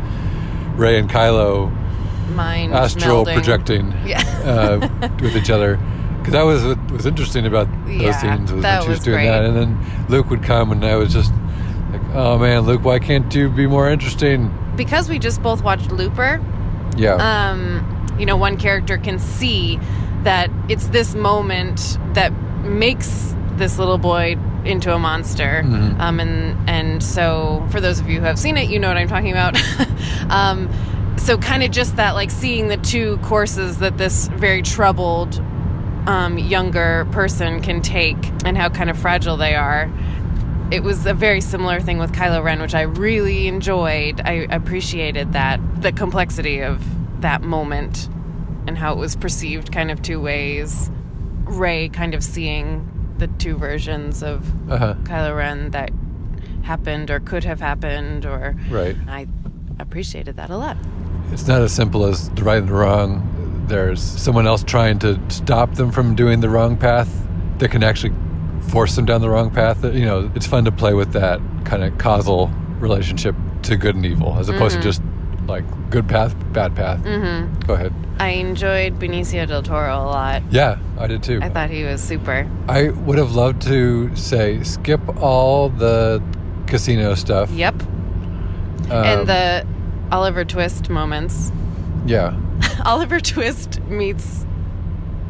Rey 0.77 0.99
and 0.99 1.11
Kylo 1.11 1.71
Mind 2.35 2.73
astral 2.73 3.25
melding. 3.27 3.35
projecting 3.35 3.93
Yeah. 4.07 4.23
uh, 4.45 5.09
with 5.21 5.37
each 5.37 5.51
other? 5.51 5.79
Because 6.19 6.33
that 6.33 6.43
was 6.43 6.65
what 6.65 6.91
was 6.91 7.05
interesting 7.05 7.45
about 7.47 7.69
those 7.85 8.01
Yeah, 8.01 8.13
scenes 8.19 8.53
was 8.53 8.63
that 8.63 8.79
when 8.79 8.83
she 8.85 8.89
was 8.91 8.99
was 8.99 9.05
doing 9.05 9.17
great. 9.17 9.29
that, 9.29 9.45
and 9.45 9.57
then 9.57 9.79
Luke 10.09 10.31
would 10.31 10.43
come, 10.43 10.73
and 10.73 10.83
I 10.85 10.97
was 10.97 11.13
just 11.13 11.33
like, 11.91 12.01
oh 12.15 12.39
man, 12.39 12.61
Luke, 12.61 12.83
why 12.85 12.99
can't 12.99 13.35
you 13.35 13.51
be 13.51 13.67
more 13.67 13.91
interesting? 13.91 14.51
because 14.75 15.07
we 15.11 15.19
just 15.19 15.43
both 15.43 15.63
watched 15.63 15.93
Looper. 15.93 16.41
Yeah, 16.97 17.15
um, 17.15 18.17
you 18.19 18.27
know, 18.27 18.37
one 18.37 18.57
character 18.57 18.99
can 18.99 19.19
see 19.19 19.79
that 20.23 20.51
it's 20.69 20.89
this 20.89 21.15
moment 21.15 21.99
that 22.15 22.33
makes 22.63 23.35
this 23.57 23.79
little 23.79 23.99
boy 23.99 24.37
into 24.65 24.95
a 24.95 24.99
monster. 24.99 25.63
Mhm. 25.65 25.99
Um, 25.99 26.21
and 26.21 26.69
and 26.69 27.03
so 27.03 27.67
for 27.71 27.81
those 27.81 27.99
of 27.99 28.09
you 28.09 28.21
who 28.21 28.27
have 28.27 28.39
seen 28.39 28.57
it, 28.57 28.69
you 28.71 28.79
know 28.79 28.89
what 28.89 28.97
I'm 28.97 29.09
talking 29.09 29.33
about. 29.33 29.57
um, 30.31 30.69
so 31.17 31.37
kind 31.39 31.63
of 31.63 31.71
just 31.71 31.97
that 31.97 32.15
like 32.15 32.31
seeing 32.31 32.69
the 32.69 32.77
two 32.77 33.19
courses 33.19 33.79
that 33.79 33.99
this 33.99 34.29
very 34.29 34.63
troubled 34.63 35.41
um, 36.07 36.39
younger 36.39 37.07
person 37.13 37.61
can 37.63 37.81
take 37.81 38.17
and 38.45 38.57
how 38.57 38.69
kind 38.69 38.91
of 38.91 38.99
fragile 38.99 39.37
they 39.37 39.55
are. 39.55 39.91
It 40.73 40.83
was 40.83 41.05
a 41.05 41.13
very 41.13 41.43
similar 41.43 41.81
thing 41.81 41.99
with 41.99 42.13
Kylo 42.13 42.43
Ren, 42.43 42.63
which 42.63 42.75
I 42.75 42.81
really 42.83 43.47
enjoyed. 43.47 44.23
I 44.25 44.47
appreciated 44.51 45.35
that 45.35 45.61
the 45.83 45.93
complexity 45.93 46.61
of 46.63 46.83
that 47.21 47.43
moment 47.43 48.09
and 48.67 48.79
how 48.79 48.93
it 48.93 48.99
was 48.99 49.15
perceived 49.15 49.71
kind 49.71 49.91
of 49.91 50.01
two 50.01 50.19
ways. 50.19 50.91
Rey 51.45 51.91
kind 51.91 52.15
of 52.15 52.25
seeing 52.25 52.89
the 53.19 53.27
two 53.27 53.59
versions 53.59 54.23
of 54.23 54.51
Uh-huh. 54.71 54.95
Kylo 55.03 55.37
Ren 55.37 55.73
that 55.73 55.91
happened 56.63 57.11
or 57.11 57.21
could 57.21 57.45
have 57.45 57.61
happened, 57.61 58.25
or 58.25 58.57
Right. 58.71 58.97
I 59.07 59.27
appreciated 59.79 60.37
that 60.37 60.49
a 60.49 60.57
lot. 60.57 60.79
It's 61.33 61.47
not 61.47 61.61
as 61.61 61.73
simple 61.73 62.07
as 62.07 62.31
the 62.31 62.45
right 62.45 62.59
and 62.61 62.69
the 62.69 62.73
wrong. 62.73 63.65
There's 63.69 64.01
someone 64.01 64.47
else 64.47 64.63
trying 64.65 64.99
to 65.01 65.21
stop 65.29 65.75
them 65.75 65.91
from 65.91 66.15
doing 66.15 66.41
the 66.41 66.49
wrong 66.49 66.79
path 66.79 67.11
that 67.59 67.71
can 67.71 67.83
actually 67.85 68.15
force 68.71 68.97
them 68.97 69.05
down 69.05 69.21
the 69.21 69.29
wrong 69.31 69.51
path. 69.51 69.85
You 69.85 70.05
know, 70.05 70.31
it's 70.35 70.47
fun 70.47 70.65
to 70.65 70.73
play 70.73 70.95
with 70.95 71.13
that 71.13 71.41
kind 71.65 71.85
of 71.85 71.97
causal 71.99 72.49
relationship 72.79 73.35
to 73.63 73.77
good 73.77 73.95
and 73.95 74.05
evil 74.05 74.37
as 74.39 74.49
opposed 74.49 74.77
to 74.77 74.83
just 74.83 75.03
like 75.47 75.65
good 75.91 76.09
path, 76.09 76.35
bad 76.53 76.75
path. 76.75 77.01
Mm-hmm. 77.05 77.61
Go 77.61 77.75
ahead. 77.75 77.93
I 78.19 78.29
enjoyed 78.29 78.99
Benicio 78.99 79.47
del 79.47 79.63
Toro 79.63 79.95
a 79.97 80.05
lot. 80.05 80.43
Yeah, 80.51 80.79
I 80.99 81.07
did 81.07 81.23
too. 81.23 81.41
I 81.43 81.49
thought 81.49 81.71
he 81.71 81.85
was 81.85 82.03
super. 82.03 82.49
I 82.69 82.91
would 82.91 83.19
have 83.19 83.35
loved 83.35 83.63
to 83.63 84.15
say 84.15 84.63
skip 84.63 85.01
all 85.21 85.69
the 85.69 86.23
casino 86.67 87.15
stuff. 87.15 87.51
Yep. 87.51 87.83
Um, 87.83 88.91
and 88.91 89.29
the 89.29 89.67
Oliver 90.13 90.45
Twist 90.45 90.91
moments. 90.91 91.51
yeah. 92.07 92.39
Oliver 92.85 93.19
Twist 93.19 93.81
meets 93.83 94.47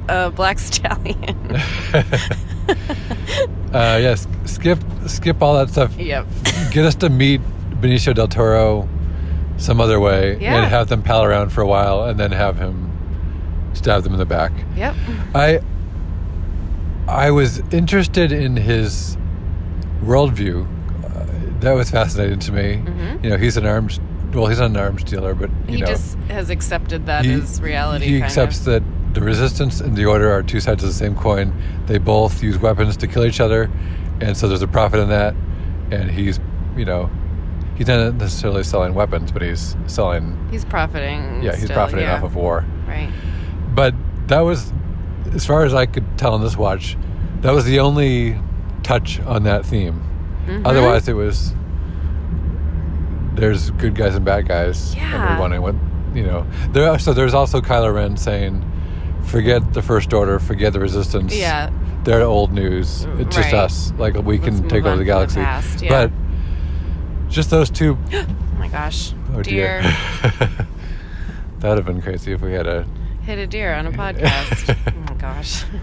a 0.09 0.31
black 0.31 0.59
stallion. 0.71 1.37
Uh, 3.73 3.99
yes, 4.01 4.27
skip 4.45 4.79
skip 5.07 5.41
all 5.43 5.55
that 5.55 5.71
stuff. 5.71 5.97
yep. 5.97 6.27
Get 6.73 6.85
us 6.85 6.95
to 6.97 7.09
meet 7.09 7.41
Benicio 7.81 8.15
del 8.15 8.29
Toro 8.29 8.87
some 9.57 9.81
other 9.81 9.99
way 9.99 10.37
Yeah. 10.39 10.57
and 10.57 10.67
have 10.71 10.89
them 10.89 11.03
pal 11.03 11.25
around 11.25 11.51
for 11.51 11.63
a 11.63 11.67
while 11.67 12.05
and 12.05 12.21
then 12.21 12.33
have 12.33 12.59
him 12.59 12.91
stab 13.73 14.03
them 14.03 14.13
in 14.13 14.19
the 14.19 14.27
back. 14.27 14.53
Yep. 14.77 14.95
I 15.35 15.61
I 17.09 17.31
was 17.31 17.61
interested 17.73 18.31
in 18.31 18.57
his 18.57 19.17
worldview. 20.05 20.67
Uh, 21.05 21.25
that 21.61 21.73
was 21.73 21.91
fascinating 21.91 22.41
to 22.41 22.53
me. 22.53 22.83
Mhm. 22.85 23.25
You 23.25 23.31
know, 23.31 23.37
he's 23.39 23.57
an 23.57 23.65
arms 23.65 24.01
well, 24.35 24.47
he's 24.49 24.59
not 24.61 24.71
an 24.71 24.77
arms 24.77 25.03
dealer, 25.05 25.35
but 25.35 25.49
you 25.67 25.77
He 25.77 25.81
know, 25.81 25.87
just 25.87 26.17
has 26.29 26.51
accepted 26.51 27.07
that 27.07 27.25
he- 27.25 27.33
as 27.33 27.61
reality. 27.63 28.07
He 28.07 28.23
accepts 28.23 28.59
of. 28.61 28.65
that 28.67 28.83
the 29.13 29.21
resistance 29.21 29.81
and 29.81 29.97
the 29.97 30.05
order 30.07 30.31
are 30.31 30.43
two 30.43 30.61
sides 30.61 30.83
of 30.83 30.89
the 30.89 30.95
same 30.95 31.15
coin. 31.15 31.53
They 31.87 31.99
both 31.99 32.43
use 32.43 32.59
weapons 32.59 32.97
to 32.99 33.07
kill 33.07 33.25
each 33.25 33.41
other, 33.41 33.71
and 34.21 34.37
so 34.37 34.49
there's 34.49 34.63
a 34.63 34.69
profit 34.69 35.01
in 35.01 35.09
that. 35.11 35.35
And 35.91 36.11
he's, 36.11 36.41
you 36.77 36.85
know, 36.85 37.11
he's 37.77 37.87
not 37.89 38.15
necessarily 38.15 38.65
selling 38.65 38.95
weapons, 38.95 39.31
but 39.31 39.43
he's 39.43 39.77
selling. 39.87 40.37
He's 40.51 40.65
profiting. 40.65 41.43
Yeah, 41.43 41.53
he's 41.53 41.65
still, 41.65 41.75
profiting 41.77 42.07
yeah. 42.07 42.17
off 42.17 42.23
of 42.23 42.35
war. 42.35 42.65
Right. 42.87 43.13
But 43.75 43.95
that 44.29 44.41
was, 44.41 44.73
as 45.35 45.45
far 45.45 45.65
as 45.65 45.75
I 45.75 45.87
could 45.87 46.17
tell 46.19 46.35
in 46.35 46.41
this 46.41 46.57
watch, 46.57 46.97
that 47.43 47.53
was 47.53 47.65
the 47.67 47.81
only 47.81 48.39
touch 48.83 49.21
on 49.21 49.43
that 49.45 49.67
theme. 49.67 50.03
Mhm. 50.47 50.63
Otherwise, 50.67 51.09
it 51.09 51.13
was 51.15 51.55
there's 53.35 53.71
good 53.73 53.95
guys 53.95 54.15
and 54.15 54.25
bad 54.25 54.47
guys. 54.49 54.95
Yeah. 54.95 55.27
And 55.29 55.35
we 55.35 55.41
want 55.41 55.53
to, 55.55 55.61
what 55.61 55.75
you 56.15 56.25
know. 56.25 56.47
There, 56.73 56.91
are- 56.91 56.99
so 56.99 57.13
there's 57.13 57.35
also 57.35 57.61
Kylo 57.61 57.95
Ren 57.95 58.17
saying, 58.17 58.63
"Forget 59.25 59.73
the 59.75 59.83
First 59.83 60.13
Order, 60.13 60.39
forget 60.39 60.73
the 60.73 60.81
Resistance. 60.81 61.35
Yeah. 61.37 61.71
they're 62.05 62.23
old 62.23 62.53
news. 62.53 63.07
It's 63.19 63.35
just 63.37 63.53
Right. 63.53 63.63
us. 63.63 63.93
Like 63.97 64.15
we 64.15 64.39
Let's 64.39 64.59
can 64.61 64.69
take 64.69 64.81
over 64.85 64.91
the 64.91 64.91
from 64.91 64.99
the 64.99 65.05
galaxy. 65.05 65.41
past, 65.41 65.83
yeah. 65.83 65.89
But 65.89 66.11
just 67.29 67.51
those 67.51 67.71
two. 67.71 67.97
Oh 68.55 68.65
my 68.65 68.69
gosh. 68.69 69.13
Oh 69.35 69.43
deer. 69.43 69.83
dear. 69.83 69.91
that 71.59 71.69
would 71.69 71.79
have 71.79 71.85
been 71.87 72.01
crazy 72.01 72.33
if 72.33 72.41
we 72.43 72.53
had 72.53 72.67
a 72.69 72.87
hit 73.23 73.39
a 73.39 73.47
deer 73.47 73.75
on 73.75 73.87
a 73.87 73.93
podcast. 73.93 74.77
oh 74.87 75.01
my 75.09 75.15
gosh. 75.15 75.65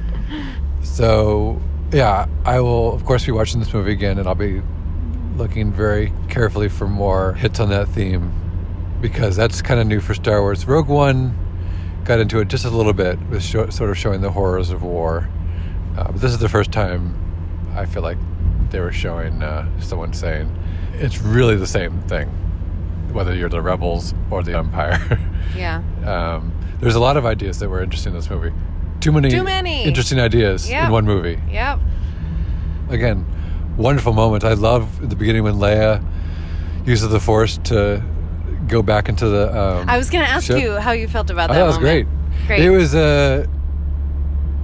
So, 0.81 1.61
yeah, 1.91 2.25
I 2.45 2.59
will, 2.61 2.93
of 2.93 3.05
course, 3.05 3.25
be 3.25 3.31
watching 3.31 3.59
this 3.59 3.73
movie 3.73 3.91
again, 3.91 4.17
and 4.17 4.27
I'll 4.27 4.35
be 4.35 4.61
looking 5.37 5.71
very 5.71 6.11
carefully 6.29 6.67
for 6.69 6.87
more 6.87 7.33
hits 7.33 7.59
on 7.59 7.69
that 7.69 7.87
theme 7.89 8.31
because 9.01 9.35
that's 9.35 9.61
kind 9.61 9.79
of 9.79 9.87
new 9.87 9.99
for 9.99 10.13
Star 10.13 10.41
Wars. 10.41 10.65
Rogue 10.65 10.87
One 10.87 11.33
got 12.09 12.19
into 12.19 12.39
it 12.39 12.47
just 12.47 12.65
a 12.65 12.69
little 12.71 12.91
bit 12.91 13.19
with 13.29 13.43
sort 13.43 13.69
of 13.91 13.95
showing 13.95 14.21
the 14.21 14.31
horrors 14.31 14.71
of 14.71 14.81
war. 14.81 15.29
Uh, 15.95 16.05
but 16.05 16.19
this 16.19 16.31
is 16.31 16.39
the 16.39 16.49
first 16.49 16.71
time 16.71 17.13
I 17.75 17.85
feel 17.85 18.01
like 18.01 18.17
they 18.71 18.79
were 18.79 18.91
showing 18.91 19.43
uh, 19.43 19.67
someone 19.79 20.11
saying 20.13 20.51
it's 20.95 21.19
really 21.21 21.55
the 21.55 21.67
same 21.67 22.01
thing, 22.07 22.27
whether 23.13 23.35
you're 23.35 23.47
the 23.47 23.61
rebels 23.61 24.15
or 24.31 24.41
the 24.43 24.57
Empire. 24.57 24.99
Yeah. 25.55 25.81
um, 26.05 26.51
there's 26.79 26.93
a 26.95 26.99
lot 26.99 27.17
of 27.17 27.25
ideas 27.25 27.57
that 27.59 27.69
were 27.69 27.81
interesting 27.81 28.13
in 28.13 28.19
this 28.19 28.29
movie. 28.29 28.51
Too 29.01 29.11
many, 29.11 29.29
Too 29.29 29.43
many. 29.43 29.83
interesting 29.83 30.19
ideas 30.19 30.69
Yep. 30.69 30.85
in 30.85 30.91
one 30.91 31.05
movie. 31.05 31.39
Yep. 31.51 31.79
Again, 32.89 33.25
wonderful 33.77 34.13
moment. 34.13 34.43
I 34.43 34.53
love 34.53 35.09
the 35.09 35.15
beginning 35.15 35.43
when 35.43 35.55
Leia 35.55 36.03
uses 36.85 37.09
the 37.09 37.19
Force 37.19 37.57
to 37.65 38.03
go 38.69 38.81
back 38.81 39.09
into 39.09 39.27
the. 39.27 39.57
Um, 39.57 39.89
I 39.89 39.97
was 39.97 40.09
going 40.09 40.23
to 40.23 40.29
ask 40.29 40.47
ship. 40.47 40.61
you 40.61 40.73
how 40.73 40.91
you 40.91 41.07
felt 41.07 41.29
about 41.29 41.51
I 41.51 41.55
that. 41.55 41.63
it 41.63 41.67
was 41.67 41.77
great. 41.77 42.07
Great. 42.47 42.61
It 42.61 42.69
was 42.69 42.95
uh, 42.95 43.45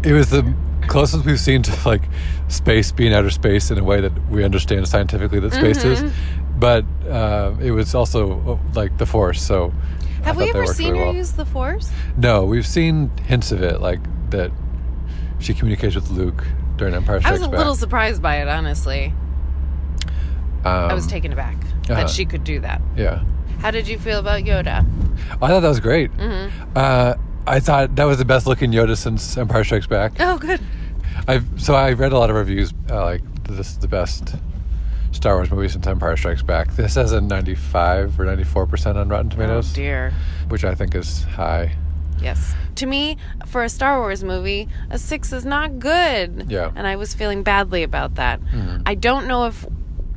it 0.03 0.13
was 0.13 0.29
the 0.29 0.53
closest 0.87 1.25
we've 1.25 1.39
seen 1.39 1.63
to 1.63 1.87
like 1.87 2.03
space 2.47 2.91
being 2.91 3.13
outer 3.13 3.29
space 3.29 3.71
in 3.71 3.77
a 3.77 3.83
way 3.83 4.01
that 4.01 4.29
we 4.29 4.43
understand 4.43 4.87
scientifically 4.87 5.39
that 5.39 5.53
space 5.53 5.83
is. 5.83 6.01
Mm-hmm. 6.01 6.59
But 6.59 6.85
uh, 7.09 7.55
it 7.59 7.71
was 7.71 7.93
also 7.95 8.39
uh, 8.53 8.71
like 8.73 8.97
the 8.97 9.05
Force. 9.05 9.41
So 9.41 9.73
Have 10.23 10.37
we 10.37 10.49
ever 10.49 10.65
seen 10.67 10.93
really 10.93 10.99
her 10.99 11.05
well. 11.05 11.15
use 11.15 11.31
the 11.33 11.45
Force? 11.45 11.91
No, 12.17 12.45
we've 12.45 12.67
seen 12.67 13.09
hints 13.27 13.51
of 13.51 13.61
it, 13.61 13.81
like 13.81 13.99
that 14.29 14.51
she 15.39 15.53
communicates 15.53 15.95
with 15.95 16.09
Luke 16.11 16.45
during 16.77 16.93
Empire 16.93 17.19
Strikes 17.19 17.23
Back. 17.23 17.29
I 17.29 17.31
was 17.39 17.41
a 17.41 17.49
Back. 17.49 17.57
little 17.57 17.75
surprised 17.75 18.21
by 18.21 18.37
it, 18.37 18.47
honestly. 18.47 19.13
Um, 20.63 20.89
I 20.89 20.93
was 20.93 21.05
taken 21.05 21.31
aback 21.31 21.55
uh-huh. 21.55 21.95
that 21.95 22.09
she 22.09 22.25
could 22.25 22.43
do 22.43 22.59
that. 22.61 22.81
Yeah, 22.95 23.23
How 23.65 23.71
did 23.71 23.87
you 23.87 23.97
feel 23.97 24.19
about 24.19 24.43
Yoda? 24.43 24.85
I 25.41 25.47
thought 25.47 25.61
that 25.61 25.67
was 25.67 25.79
great. 25.79 26.11
Mm-hmm. 26.17 26.73
Uh, 26.75 27.15
I 27.47 27.59
thought 27.59 27.95
that 27.95 28.03
was 28.03 28.19
the 28.19 28.23
best 28.25 28.45
looking 28.45 28.71
Yoda 28.71 28.95
since 28.95 29.35
Empire 29.39 29.63
Strikes 29.63 29.87
Back. 29.87 30.11
Oh, 30.19 30.37
good. 30.37 30.61
I 31.27 31.41
so 31.57 31.73
I 31.73 31.93
read 31.93 32.11
a 32.13 32.17
lot 32.19 32.29
of 32.29 32.35
reviews 32.35 32.75
uh, 32.91 33.03
like 33.03 33.23
this 33.45 33.69
is 33.71 33.79
the 33.79 33.87
best 33.87 34.35
Star 35.13 35.37
Wars 35.37 35.49
movie 35.49 35.67
since 35.67 35.87
Empire 35.87 36.15
Strikes 36.15 36.43
Back. 36.43 36.75
This 36.75 36.93
has 36.93 37.11
a 37.11 37.19
95 37.21 38.19
or 38.19 38.25
94 38.25 38.67
percent 38.67 38.99
on 38.99 39.09
Rotten 39.09 39.31
Tomatoes, 39.31 39.71
Oh, 39.71 39.75
dear. 39.75 40.13
which 40.49 40.63
I 40.63 40.75
think 40.75 40.93
is 40.93 41.23
high. 41.23 41.75
Yes. 42.21 42.53
To 42.75 42.85
me, 42.85 43.17
for 43.47 43.63
a 43.63 43.69
Star 43.69 43.97
Wars 43.99 44.23
movie, 44.23 44.67
a 44.91 44.99
six 44.99 45.33
is 45.33 45.43
not 45.43 45.79
good. 45.79 46.51
Yeah. 46.51 46.71
And 46.75 46.85
I 46.85 46.97
was 46.97 47.15
feeling 47.15 47.41
badly 47.41 47.81
about 47.81 48.13
that. 48.15 48.39
Mhm. 48.41 48.83
I 48.85 48.93
don't 48.93 49.25
know 49.27 49.45
if 49.47 49.65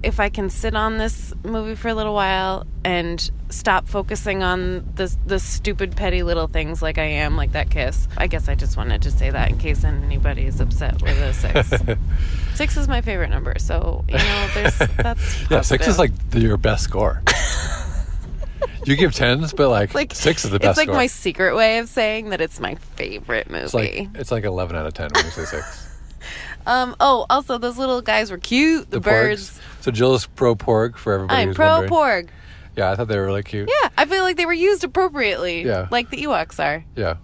if 0.02 0.20
I 0.20 0.28
can 0.28 0.48
sit 0.50 0.74
on 0.74 0.98
this 0.98 1.34
movie 1.44 1.74
for 1.74 1.88
a 1.88 1.94
little 1.94 2.14
while 2.14 2.66
and 2.84 3.30
stop 3.50 3.88
focusing 3.88 4.42
on 4.42 4.86
the 4.94 5.14
the 5.26 5.38
stupid 5.38 5.96
petty 5.96 6.22
little 6.22 6.46
things 6.46 6.80
like 6.82 6.98
I 6.98 7.04
am, 7.04 7.36
like 7.36 7.52
that 7.52 7.70
kiss. 7.70 8.06
I 8.16 8.26
guess 8.26 8.48
I 8.48 8.54
just 8.54 8.76
wanted 8.76 9.02
to 9.02 9.10
say 9.10 9.30
that 9.30 9.50
in 9.50 9.58
case 9.58 9.84
anybody 9.84 10.44
is 10.44 10.60
upset 10.60 11.02
with 11.02 11.18
a 11.18 11.32
six. 11.32 11.98
six 12.54 12.76
is 12.76 12.86
my 12.88 13.00
favorite 13.00 13.30
number, 13.30 13.54
so 13.58 14.04
you 14.08 14.18
know, 14.18 14.48
there's 14.54 14.78
that's 14.98 15.50
yeah, 15.50 15.60
six 15.62 15.88
is 15.88 15.98
like 15.98 16.12
your 16.32 16.56
best 16.56 16.84
score. 16.84 17.22
you 18.84 18.96
give 18.96 19.12
tens, 19.14 19.52
but 19.52 19.68
like, 19.68 19.94
like 19.94 20.14
six 20.14 20.44
is 20.44 20.50
the 20.50 20.58
best 20.58 20.70
It's 20.70 20.76
like 20.78 20.86
score. 20.86 20.96
my 20.96 21.06
secret 21.08 21.56
way 21.56 21.78
of 21.78 21.88
saying 21.88 22.30
that 22.30 22.40
it's 22.40 22.60
my 22.60 22.74
favorite 22.96 23.50
movie. 23.50 23.64
it's 23.64 23.74
like 23.74 24.08
it's 24.14 24.30
like 24.30 24.44
11 24.44 24.76
out 24.76 24.86
of 24.86 24.94
10 24.94 25.10
when 25.14 25.24
you 25.24 25.30
say 25.30 25.44
six. 25.44 25.87
Um. 26.66 26.94
Oh, 27.00 27.24
also 27.30 27.56
those 27.56 27.78
little 27.78 28.02
guys 28.02 28.30
were 28.30 28.36
cute. 28.36 28.90
The, 28.90 28.98
porgs. 28.98 29.04
birds. 29.04 29.60
So 29.80 29.90
Jill 29.90 30.14
is 30.14 30.26
pro 30.26 30.54
porg 30.54 30.96
for 30.96 31.14
everybody 31.14 31.42
I'm 31.42 31.54
pro 31.54 31.80
wondering. 31.80 31.92
porg. 31.92 32.28
Yeah, 32.76 32.90
I 32.90 32.94
thought 32.94 33.08
they 33.08 33.16
were 33.16 33.24
really 33.24 33.42
cute. 33.42 33.70
Yeah, 33.82 33.88
I 33.96 34.04
feel 34.04 34.22
like 34.22 34.36
they 34.36 34.44
were 34.46 34.52
used 34.52 34.84
appropriately. 34.84 35.62
Yeah. 35.64 35.88
Like 35.90 36.10
the 36.10 36.18
Ewoks 36.18 36.62
are. 36.62 36.84
Yeah. 36.94 37.16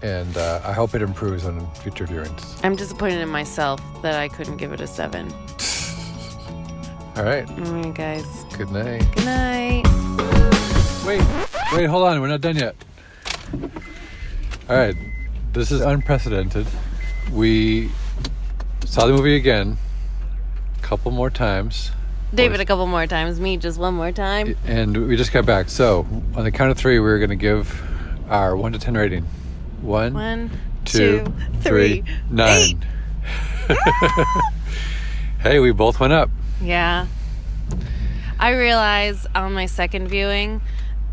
And 0.00 0.36
uh, 0.36 0.60
I 0.64 0.72
hope 0.72 0.94
it 0.94 1.02
improves 1.02 1.44
on 1.44 1.68
future 1.74 2.06
viewings. 2.06 2.60
I'm 2.64 2.76
disappointed 2.76 3.20
in 3.20 3.28
myself 3.28 3.80
that 4.02 4.14
I 4.14 4.28
couldn't 4.28 4.58
give 4.58 4.72
it 4.72 4.80
a 4.80 4.86
seven. 4.86 5.26
All 7.16 7.24
right. 7.24 7.48
All 7.50 7.74
right, 7.74 7.94
guys. 7.94 8.24
Good 8.56 8.70
night. 8.70 9.04
Good 9.16 9.24
night. 9.24 9.84
Wait, 11.04 11.20
wait, 11.72 11.86
hold 11.86 12.04
on. 12.04 12.20
We're 12.20 12.28
not 12.28 12.40
done 12.42 12.56
yet. 12.56 12.76
All 14.70 14.76
right. 14.76 14.94
this 15.52 15.72
is 15.72 15.80
unprecedented. 15.80 16.66
We 17.32 17.90
saw 18.88 19.06
the 19.06 19.12
movie 19.12 19.36
again 19.36 19.76
a 20.78 20.82
couple 20.82 21.10
more 21.10 21.30
times. 21.30 21.92
David 22.34 22.60
a 22.60 22.64
couple 22.64 22.86
more 22.86 23.06
times, 23.06 23.38
me 23.38 23.56
just 23.56 23.78
one 23.78 23.94
more 23.94 24.12
time. 24.12 24.56
And 24.66 25.08
we 25.08 25.16
just 25.16 25.32
got 25.32 25.46
back. 25.46 25.68
So, 25.68 26.06
on 26.34 26.44
the 26.44 26.50
count 26.50 26.70
of 26.70 26.78
three, 26.78 26.98
we're 26.98 27.18
going 27.18 27.30
to 27.30 27.36
give 27.36 27.82
our 28.28 28.56
1 28.56 28.72
to 28.72 28.78
10 28.78 28.94
rating. 28.94 29.24
One, 29.80 30.12
One, 30.12 30.50
two, 30.84 31.24
two, 31.24 31.32
three, 31.60 32.02
three, 32.02 32.04
nine. 32.30 32.84
hey, 35.40 35.58
we 35.58 35.70
both 35.72 36.00
went 36.00 36.12
up. 36.12 36.30
Yeah. 36.60 37.06
I 38.38 38.50
realize 38.50 39.26
on 39.34 39.52
my 39.52 39.66
second 39.66 40.08
viewing 40.08 40.60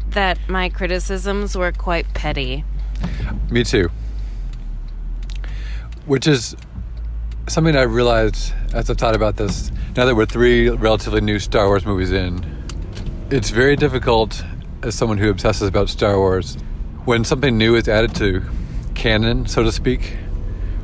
that 0.10 0.38
my 0.50 0.70
criticisms 0.70 1.56
were 1.56 1.72
quite 1.72 2.14
petty. 2.14 2.64
Me 3.50 3.64
too. 3.64 3.90
Which 6.06 6.28
is 6.28 6.56
something 7.48 7.76
I 7.76 7.84
realized 7.84 8.54
as 8.74 8.90
I've 8.90 8.98
thought 8.98 9.16
about 9.16 9.38
this. 9.38 9.72
Now 9.96 10.06
that 10.06 10.16
we're 10.16 10.26
three 10.26 10.70
relatively 10.70 11.22
new 11.22 11.40
Star 11.40 11.68
Wars 11.68 11.86
movies 11.86 12.12
in, 12.12 12.44
it's 13.30 13.52
very 13.52 13.76
difficult 13.76 14.44
as 14.82 14.96
someone 14.96 15.18
who 15.18 15.30
obsesses 15.30 15.68
about 15.68 15.90
Star 15.90 16.18
Wars 16.18 16.58
when 17.06 17.24
something 17.24 17.58
new 17.58 17.76
is 17.76 17.88
added 17.88 18.16
to 18.16 18.42
canon, 18.96 19.46
so 19.46 19.64
to 19.64 19.72
speak, 19.72 20.18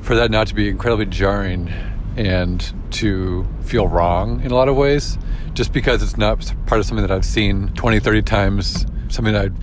for 0.02 0.16
that 0.16 0.30
not 0.30 0.48
to 0.48 0.56
be 0.56 0.70
incredibly 0.70 1.06
jarring 1.06 1.72
and 2.16 2.74
to 2.92 3.48
feel 3.64 3.88
wrong 3.88 4.42
in 4.42 4.52
a 4.52 4.56
lot 4.56 4.70
of 4.70 4.76
ways, 4.76 5.18
just 5.54 5.74
because 5.74 6.04
it's 6.04 6.18
not 6.18 6.54
part 6.68 6.80
of 6.80 6.86
something 6.86 7.06
that 7.06 7.12
I've 7.12 7.26
seen 7.26 7.70
20, 7.70 8.00
30 8.00 8.22
times, 8.22 8.86
something 9.10 9.36
I'd 9.36 9.54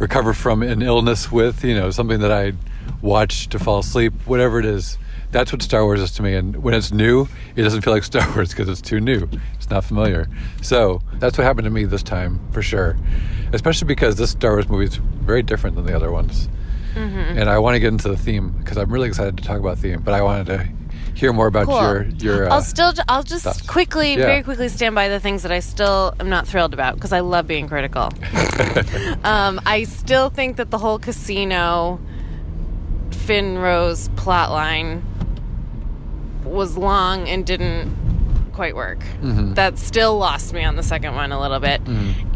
recover 0.00 0.34
from 0.34 0.62
an 0.62 0.82
illness 0.82 1.30
with, 1.30 1.64
you 1.64 1.74
know, 1.74 1.90
something 1.90 2.20
that 2.20 2.32
I 2.32 2.54
watch 3.02 3.48
to 3.50 3.58
fall 3.58 3.78
asleep, 3.78 4.12
whatever 4.24 4.58
it 4.58 4.66
is. 4.66 4.98
That's 5.34 5.52
what 5.52 5.62
Star 5.62 5.84
Wars 5.84 6.00
is 6.00 6.12
to 6.12 6.22
me. 6.22 6.34
And 6.34 6.62
when 6.62 6.74
it's 6.74 6.92
new, 6.92 7.26
it 7.56 7.62
doesn't 7.62 7.82
feel 7.82 7.92
like 7.92 8.04
Star 8.04 8.24
Wars 8.36 8.50
because 8.50 8.68
it's 8.68 8.80
too 8.80 9.00
new. 9.00 9.28
It's 9.56 9.68
not 9.68 9.84
familiar. 9.84 10.28
So 10.62 11.02
that's 11.14 11.36
what 11.36 11.42
happened 11.44 11.64
to 11.64 11.70
me 11.70 11.84
this 11.84 12.04
time, 12.04 12.38
for 12.52 12.62
sure. 12.62 12.96
Especially 13.52 13.86
because 13.88 14.14
this 14.14 14.30
Star 14.30 14.52
Wars 14.52 14.68
movie 14.68 14.84
is 14.84 14.94
very 14.94 15.42
different 15.42 15.74
than 15.74 15.86
the 15.86 15.94
other 15.96 16.12
ones. 16.12 16.48
And 16.96 17.50
I 17.50 17.58
want 17.58 17.74
to 17.74 17.80
get 17.80 17.88
into 17.88 18.06
the 18.08 18.16
theme 18.16 18.50
because 18.52 18.76
I'm 18.78 18.92
really 18.92 19.08
excited 19.08 19.36
to 19.38 19.42
talk 19.42 19.58
about 19.58 19.78
theme, 19.78 20.00
but 20.02 20.14
I 20.14 20.22
wanted 20.22 20.46
to 20.46 20.68
hear 21.14 21.32
more 21.32 21.48
about 21.48 21.66
Cool. 21.66 21.80
your 21.82 22.02
your. 22.20 22.48
Uh, 22.48 22.54
I'll 22.54 22.62
still, 22.62 22.92
I'll 23.08 23.24
just 23.24 23.42
thoughts. 23.42 23.62
quickly, 23.62 24.10
Yeah. 24.12 24.26
very 24.26 24.42
quickly 24.44 24.68
stand 24.68 24.94
by 24.94 25.08
the 25.08 25.18
things 25.18 25.42
that 25.42 25.50
I 25.50 25.58
still 25.58 26.14
am 26.20 26.28
not 26.28 26.46
thrilled 26.46 26.72
about 26.72 26.94
because 26.94 27.12
I 27.12 27.18
love 27.20 27.48
being 27.48 27.66
critical. 27.66 28.04
um, 29.24 29.60
I 29.66 29.84
still 29.88 30.30
think 30.30 30.56
that 30.58 30.70
the 30.70 30.78
whole 30.78 31.00
casino 31.00 31.98
Finn 33.10 33.58
Rose 33.58 34.08
plotline 34.10 35.02
was 36.44 36.76
long 36.76 37.28
and 37.28 37.46
didn't 37.46 38.04
quite 38.54 38.76
work. 38.76 39.00
Mm-hmm. 39.00 39.54
That 39.54 39.78
still 39.78 40.16
lost 40.16 40.52
me 40.52 40.62
on 40.62 40.76
the 40.76 40.82
second 40.82 41.16
one 41.16 41.32
a 41.32 41.40
little 41.40 41.58
bit. 41.58 41.80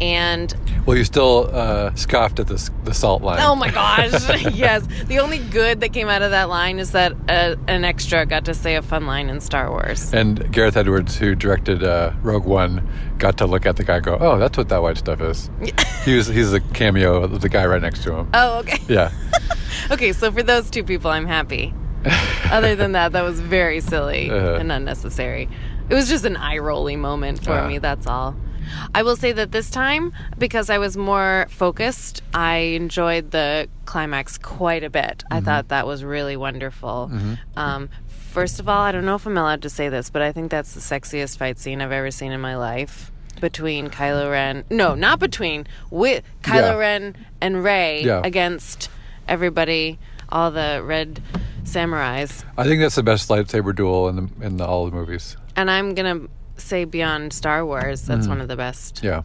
And 0.01 0.53
well, 0.85 0.97
you 0.97 1.03
still 1.05 1.49
uh, 1.53 1.93
scoffed 1.95 2.39
at 2.39 2.47
the 2.47 2.69
the 2.83 2.93
salt 2.93 3.21
line. 3.21 3.39
Oh 3.41 3.55
my 3.55 3.71
gosh, 3.71 4.11
yes. 4.53 4.85
The 5.05 5.19
only 5.19 5.39
good 5.39 5.79
that 5.79 5.93
came 5.93 6.09
out 6.09 6.21
of 6.21 6.31
that 6.31 6.49
line 6.49 6.79
is 6.79 6.91
that 6.91 7.13
uh, 7.29 7.55
an 7.67 7.85
extra 7.85 8.25
got 8.25 8.45
to 8.45 8.53
say 8.53 8.75
a 8.75 8.81
fun 8.81 9.05
line 9.05 9.29
in 9.29 9.39
Star 9.39 9.69
Wars. 9.69 10.13
And 10.13 10.51
Gareth 10.51 10.75
Edwards, 10.75 11.17
who 11.17 11.35
directed 11.35 11.83
uh, 11.83 12.11
Rogue 12.21 12.45
One, 12.45 12.87
got 13.17 13.37
to 13.37 13.45
look 13.45 13.65
at 13.65 13.77
the 13.77 13.83
guy 13.83 13.97
and 13.97 14.05
go, 14.05 14.17
"Oh, 14.19 14.37
that's 14.37 14.57
what 14.57 14.69
that 14.69 14.81
white 14.81 14.97
stuff 14.97 15.21
is." 15.21 15.49
he 16.03 16.15
was 16.15 16.27
he's 16.27 16.51
a 16.53 16.59
cameo 16.59 17.23
of 17.23 17.41
the 17.41 17.49
guy 17.49 17.65
right 17.65 17.81
next 17.81 18.03
to 18.03 18.13
him. 18.13 18.29
Oh, 18.33 18.59
okay. 18.59 18.79
Yeah, 18.87 19.11
Okay, 19.91 20.13
so 20.13 20.31
for 20.31 20.43
those 20.43 20.69
two 20.69 20.83
people, 20.83 21.09
I'm 21.09 21.25
happy. 21.25 21.73
Other 22.51 22.75
than 22.75 22.93
that, 22.93 23.11
that 23.13 23.23
was 23.23 23.39
very 23.39 23.79
silly 23.79 24.29
Uh-huh. 24.29 24.55
and 24.55 24.71
unnecessary. 24.71 25.47
It 25.89 25.93
was 25.93 26.07
just 26.09 26.25
an 26.25 26.35
eye 26.37 26.57
rolly 26.57 26.95
moment 26.95 27.43
for 27.43 27.57
Uh. 27.57 27.67
me, 27.67 27.77
that's 27.77 28.07
all. 28.07 28.35
I 28.93 29.01
will 29.01 29.15
say 29.15 29.31
that 29.31 29.51
this 29.51 29.69
time, 29.71 30.13
because 30.37 30.69
I 30.69 30.77
was 30.77 30.95
more 30.95 31.47
focused, 31.49 32.21
I 32.33 32.57
enjoyed 32.77 33.31
the 33.31 33.67
climax 33.85 34.37
quite 34.37 34.83
a 34.83 34.89
bit. 34.91 35.23
Mm-hmm. 35.25 35.33
I 35.33 35.41
thought 35.41 35.69
that 35.69 35.87
was 35.87 36.03
really 36.03 36.37
wonderful. 36.37 37.11
Um, 37.57 37.89
first 38.07 38.59
of 38.59 38.69
all, 38.69 38.81
I 38.81 38.91
don't 38.91 39.05
know 39.05 39.15
if 39.15 39.25
I'm 39.25 39.37
allowed 39.37 39.63
to 39.63 39.69
say 39.69 39.89
this, 39.89 40.11
but 40.11 40.21
I 40.21 40.31
think 40.31 40.51
that's 40.51 40.73
the 40.73 40.81
sexiest 40.81 41.37
fight 41.39 41.57
scene 41.57 41.81
I've 41.81 41.91
ever 41.91 42.11
seen 42.11 42.31
in 42.31 42.41
my 42.41 42.55
life. 42.55 43.11
Between 43.41 43.89
Kylo 43.89 44.29
Ren, 44.29 44.65
no, 44.69 44.93
not 44.95 45.17
between 45.19 45.65
with 45.89 46.23
Kylo 46.43 46.73
Yeah. 46.73 46.75
Ren 46.75 47.15
and 47.41 47.63
Rey 47.63 48.03
Yeah. 48.03 48.21
against 48.23 48.89
everybody, 49.27 49.97
all 50.31 50.51
the 50.51 50.81
red 50.83 51.21
samurais. 51.69 52.43
I 52.57 52.63
think 52.65 52.81
that's 52.81 52.95
the 52.95 53.03
best 53.03 53.29
lightsaber 53.29 53.75
duel 53.75 54.09
in 54.09 54.15
the, 54.15 54.45
in 54.45 54.57
the, 54.57 54.65
all 54.65 54.85
the 54.85 54.91
movies. 54.91 55.37
And 55.55 55.69
I'm 55.69 55.93
gonna 55.93 56.27
say 56.57 56.85
beyond 56.85 57.33
Star 57.33 57.65
Wars, 57.65 58.03
that's 58.03 58.27
one 58.27 58.41
of 58.41 58.47
the 58.47 58.55
best. 58.55 58.95
Mm. 58.95 59.03
Yeah. 59.03 59.21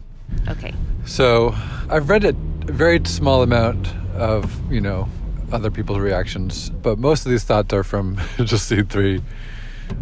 Okay. 0.51 0.73
So 1.05 1.53
I've 1.89 2.09
read 2.09 2.23
a 2.23 2.33
very 2.71 3.03
small 3.05 3.43
amount 3.43 3.93
of 4.15 4.71
you 4.71 4.81
know 4.81 5.07
other 5.51 5.71
people's 5.71 5.99
reactions, 5.99 6.69
but 6.69 6.97
most 6.97 7.25
of 7.25 7.31
these 7.31 7.43
thoughts 7.43 7.73
are 7.73 7.83
from 7.83 8.19
just 8.37 8.67
seeing 8.67 8.85
three 8.85 9.21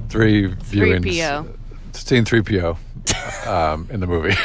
three 0.10 0.48
viewings. 0.48 1.04
3PO. 1.04 1.58
Seeing 1.94 2.26
three 2.26 2.42
PO 2.42 2.78
um, 3.46 3.88
in 3.92 4.00
the 4.00 4.08
movie. 4.08 4.36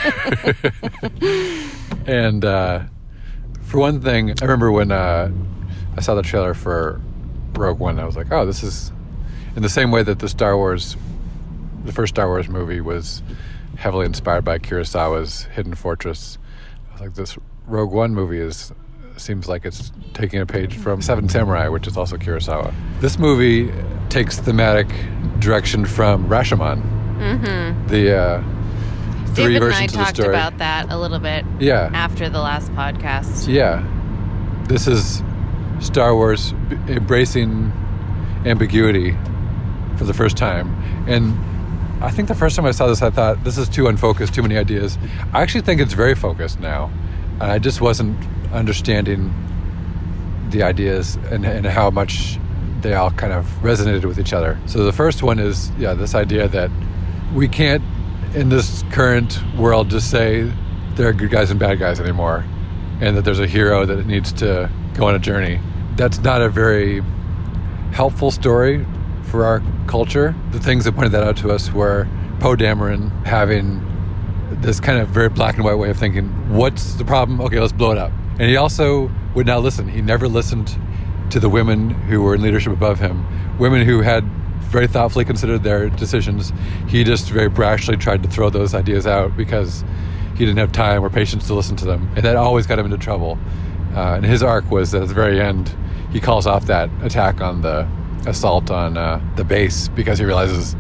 and 2.07 2.45
uh, 2.45 2.83
for 3.63 3.79
one 3.79 4.01
thing, 4.03 4.31
I 4.31 4.45
remember 4.45 4.71
when 4.71 4.93
uh, 4.93 5.31
I 5.97 6.01
saw 6.01 6.15
the 6.15 6.23
trailer 6.23 6.55
for 6.55 7.01
Rogue 7.55 7.79
One, 7.79 7.99
I 7.99 8.05
was 8.05 8.17
like, 8.17 8.31
oh, 8.33 8.47
this 8.47 8.63
is 8.63 8.93
in 9.57 9.63
the 9.63 9.69
same 9.69 9.91
way 9.91 10.03
that 10.03 10.19
the 10.21 10.29
Star 10.29 10.57
Wars, 10.57 10.97
the 11.85 11.93
first 11.93 12.15
Star 12.15 12.27
Wars 12.29 12.49
movie 12.49 12.81
was 12.81 13.23
heavily 13.77 14.07
inspired 14.07 14.45
by 14.45 14.59
Kurosawa's 14.59 15.43
Hidden 15.45 15.75
Fortress. 15.75 16.39
I 16.91 16.93
was 16.93 17.01
like, 17.01 17.15
this 17.15 17.37
Rogue 17.67 17.93
One 17.93 18.15
movie 18.15 18.41
is 18.41 18.73
seems 19.17 19.49
like 19.49 19.65
it's 19.65 19.91
taking 20.15 20.41
a 20.41 20.47
page 20.47 20.77
from 20.77 21.03
Seven 21.03 21.29
Samurai, 21.29 21.67
which 21.69 21.89
is 21.89 21.97
also 21.97 22.17
Kurosawa. 22.17 22.73
This 23.01 23.19
movie 23.19 23.73
takes 24.11 24.39
thematic 24.39 24.87
direction 25.41 25.85
from 25.85 26.29
Rashomon. 26.29 26.81
Mm-hmm. 27.19 27.89
The 27.89 28.17
uh, 28.17 28.43
three 29.35 29.55
David 29.55 29.63
and 29.63 29.65
I 29.65 29.87
versions 29.87 29.93
of 29.93 29.99
the 29.99 30.05
talked 30.05 30.19
about 30.21 30.59
that 30.59 30.93
a 30.93 30.97
little 30.99 31.19
bit 31.19 31.45
Yeah. 31.59 31.91
after 31.93 32.29
the 32.29 32.39
last 32.41 32.71
podcast. 32.75 33.53
Yeah. 33.53 33.85
This 34.69 34.87
is 34.87 35.21
Star 35.81 36.15
Wars 36.15 36.53
embracing 36.89 37.73
ambiguity 38.45 39.17
for 39.97 40.05
the 40.05 40.15
first 40.15 40.37
time. 40.37 40.75
And 41.09 41.35
I 42.03 42.11
think 42.11 42.29
the 42.29 42.35
first 42.35 42.57
time 42.57 42.67
I 42.67 42.71
saw 42.71 42.87
this, 42.87 43.03
I 43.03 43.11
thought, 43.11 43.43
this 43.45 43.59
is 43.59 43.69
too 43.69 43.89
unfocused, 43.89 44.35
too 44.35 44.43
many 44.43 44.57
ideas. 44.57 44.99
I 45.33 45.43
actually 45.43 45.63
think 45.63 45.81
it's 45.81 45.95
very 45.95 46.15
focused 46.15 46.61
now. 46.61 46.91
And 47.41 47.51
I 47.51 47.59
just 47.59 47.81
wasn't 47.81 48.17
understanding 48.53 49.33
the 50.51 50.63
ideas 50.63 51.17
and, 51.31 51.45
and 51.45 51.67
how 51.67 51.91
much 51.91 52.39
they 52.81 52.95
all 52.95 53.11
kind 53.11 53.33
of 53.33 53.45
resonated 53.61 54.05
with 54.05 54.19
each 54.19 54.33
other. 54.33 54.59
So 54.67 54.85
the 54.85 54.93
first 54.93 55.23
one 55.23 55.39
is, 55.39 55.71
yeah, 55.79 55.95
this 55.95 56.15
idea 56.15 56.49
that 56.49 56.71
we 57.35 57.49
can't, 57.49 57.83
in 58.35 58.49
this 58.49 58.85
current 58.93 59.41
world, 59.57 59.91
just 59.91 60.11
say 60.11 60.51
there 60.95 61.09
are 61.09 61.13
good 61.13 61.31
guys 61.31 61.51
and 61.51 61.59
bad 61.59 61.79
guys 61.79 62.01
anymore, 62.01 62.45
and 63.01 63.17
that 63.17 63.25
there's 63.25 63.41
a 63.41 63.47
hero 63.47 63.85
that 63.85 64.07
needs 64.07 64.33
to 64.35 64.71
go 64.99 65.07
on 65.07 65.15
a 65.15 65.19
journey. 65.19 65.61
That's 65.95 66.19
not 66.19 66.43
a 66.43 66.49
very 66.49 67.03
helpful 67.93 68.33
story 68.33 68.85
for 69.23 69.47
our 69.47 69.63
culture. 69.87 70.35
The 70.51 70.59
things 70.59 70.85
that 70.85 70.93
pointed 70.95 71.13
that 71.13 71.23
out 71.23 71.37
to 71.39 71.51
us 71.51 71.73
were 71.73 72.09
Poe 72.41 72.57
Dameron 72.57 73.25
having 73.25 73.85
this 74.61 74.81
kind 74.81 74.99
of 74.99 75.09
very 75.09 75.29
black 75.29 75.55
and 75.55 75.65
white 75.65 75.79
way 75.79 75.91
of 75.91 75.97
thinking. 75.97 76.27
What's 76.53 76.95
the 76.95 77.05
problem? 77.05 77.41
Okay, 77.41 77.61
let's 77.61 77.73
blow 77.73 77.93
it 77.93 77.99
up. 77.99 78.11
And 78.33 78.49
he 78.49 78.57
also 78.57 79.11
would 79.35 79.47
not 79.47 79.63
listen. 79.63 79.89
He 79.89 80.03
never 80.03 80.27
listened 80.27 80.77
to 81.31 81.39
the 81.39 81.49
women 81.49 81.91
who 81.91 82.23
were 82.23 82.35
in 82.35 82.43
leadership 82.43 82.73
above 82.73 82.99
him, 82.99 83.25
women 83.59 83.87
who 83.87 84.01
had 84.01 84.25
very 84.63 84.89
thoughtfully 84.89 85.25
considered 85.25 85.63
their 85.63 85.89
decisions. 85.91 86.53
He 86.89 87.05
just 87.05 87.31
very 87.31 87.49
brashly 87.49 87.99
tried 88.01 88.23
to 88.25 88.29
throw 88.29 88.51
those 88.51 88.75
ideas 88.75 89.07
out 89.07 89.37
because 89.37 89.85
he 90.33 90.45
didn't 90.45 90.59
have 90.59 90.73
time 90.73 91.05
or 91.05 91.11
patience 91.11 91.47
to 91.47 91.55
listen 91.55 91.77
to 91.77 91.85
them. 91.85 92.11
And 92.17 92.25
that 92.25 92.37
always 92.37 92.67
got 92.67 92.79
him 92.79 92.87
into 92.87 92.99
trouble. 92.99 93.39
Uh, 93.99 94.15
and 94.15 94.25
his 94.25 94.45
arc 94.45 94.71
was 94.71 94.93
that 94.93 95.03
at 95.03 95.09
the 95.09 95.15
very 95.15 95.41
end, 95.41 95.75
he 96.13 96.21
calls 96.21 96.47
off 96.47 96.67
that 96.67 96.89
attack 97.03 97.41
on 97.41 97.63
the 97.63 97.85
assault 98.29 98.71
on 98.71 98.97
uh, 98.97 99.21
the 99.35 99.43
base 99.43 99.89
because 99.89 100.21
he 100.21 100.25
realizes 100.25 100.77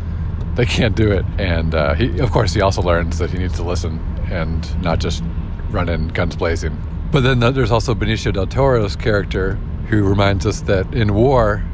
they 0.54 0.64
can't 0.64 0.94
do 0.94 1.11
it. 1.11 1.24
And 1.37 1.74
uh, 1.74 1.94
he, 1.94 2.20
of 2.20 2.31
course, 2.31 2.54
he 2.54 2.61
also 2.61 2.81
learns 2.81 3.18
that 3.18 3.31
he 3.31 3.38
needs 3.38 3.54
to 3.54 3.64
listen 3.64 3.98
and 4.31 4.85
not 4.85 5.00
just 5.00 5.24
run 5.70 5.88
in 5.88 6.07
guns 6.09 6.37
blazing. 6.37 6.81
But 7.11 7.22
then 7.22 7.40
there's 7.40 7.72
also 7.72 7.92
Benicio 7.92 8.33
del 8.33 8.46
Toro's 8.46 8.94
character 8.94 9.54
who 9.88 10.04
reminds 10.04 10.46
us 10.46 10.61
that 10.62 10.94
in 10.94 11.12
war, 11.12 11.64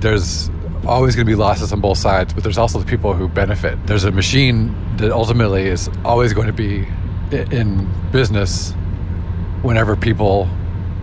there's 0.00 0.50
always 0.84 1.14
going 1.14 1.26
to 1.26 1.30
be 1.30 1.36
losses 1.36 1.72
on 1.72 1.80
both 1.80 1.98
sides, 1.98 2.34
but 2.34 2.42
there's 2.42 2.58
also 2.58 2.80
the 2.80 2.86
people 2.86 3.14
who 3.14 3.28
benefit. 3.28 3.78
There's 3.86 4.02
a 4.02 4.10
machine 4.10 4.74
that 4.96 5.12
ultimately 5.12 5.62
is 5.62 5.88
always 6.04 6.32
going 6.32 6.48
to 6.48 6.52
be 6.52 6.88
in 7.30 7.88
business 8.10 8.72
whenever 9.62 9.94
people 9.94 10.48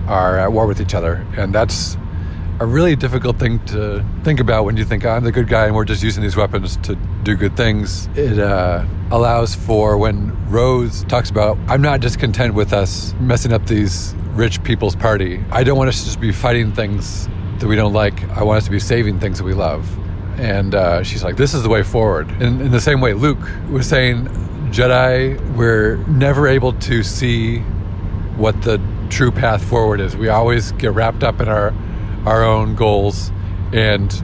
are 0.10 0.38
at 0.38 0.52
war 0.52 0.68
with 0.68 0.82
each 0.82 0.94
other. 0.94 1.26
And 1.38 1.54
that's 1.54 1.96
a 2.60 2.66
really 2.66 2.96
difficult 2.96 3.40
thing 3.40 3.64
to 3.68 4.06
think 4.24 4.42
about 4.42 4.66
when 4.66 4.76
you 4.76 4.84
think 4.84 5.06
I'm 5.06 5.24
the 5.24 5.32
good 5.32 5.48
guy 5.48 5.68
and 5.68 5.76
we're 5.76 5.86
just 5.86 6.04
using 6.04 6.22
these 6.22 6.36
weapons 6.36 6.76
to 6.78 6.96
do 7.24 7.38
good 7.38 7.56
things. 7.56 8.08
It 8.16 8.38
uh, 8.38 8.86
allows 9.12 9.56
for 9.56 9.98
when 9.98 10.36
Rose 10.50 11.06
talks 11.06 11.30
about, 11.30 11.58
I'm 11.68 11.82
not 11.82 12.02
just 12.02 12.20
content 12.20 12.56
with 12.56 12.74
us 12.74 13.14
messing 13.22 13.54
up 13.54 13.66
these 13.66 14.14
rich 14.34 14.62
people's 14.64 14.96
party. 14.96 15.42
I 15.52 15.64
don't 15.64 15.78
want 15.78 15.88
us 15.88 16.00
to 16.00 16.06
just 16.06 16.20
be 16.20 16.34
fighting 16.34 16.74
things 16.74 17.30
that 17.60 17.68
we 17.68 17.78
don't 17.78 17.94
like. 17.94 18.24
I 18.32 18.44
want 18.44 18.58
us 18.58 18.66
to 18.66 18.72
be 18.72 18.80
saving 18.80 19.20
things 19.22 19.38
that 19.38 19.46
we 19.46 19.54
love. 19.54 19.88
And 20.38 20.76
uh, 20.76 21.04
she's 21.04 21.24
like, 21.24 21.38
this 21.38 21.54
is 21.54 21.64
the 21.64 21.70
way 21.70 21.84
forward. 21.84 22.30
In, 22.42 22.60
in 22.62 22.72
the 22.72 22.82
same 22.82 23.00
way, 23.00 23.14
Luke 23.14 23.50
was 23.70 23.88
saying, 23.88 24.28
Jedi, 24.72 25.40
we're 25.56 25.98
never 26.08 26.48
able 26.48 26.74
to 26.74 27.04
see 27.04 27.60
what 28.38 28.62
the 28.62 28.82
true 29.10 29.32
path 29.32 29.64
forward 29.64 30.00
is. 30.00 30.16
We 30.16 30.30
always 30.30 30.72
get 30.74 30.94
wrapped 30.94 31.24
up 31.24 31.40
in 31.42 31.48
our 31.48 31.74
our 32.26 32.44
own 32.44 32.76
goals 32.76 33.32
and 33.72 34.24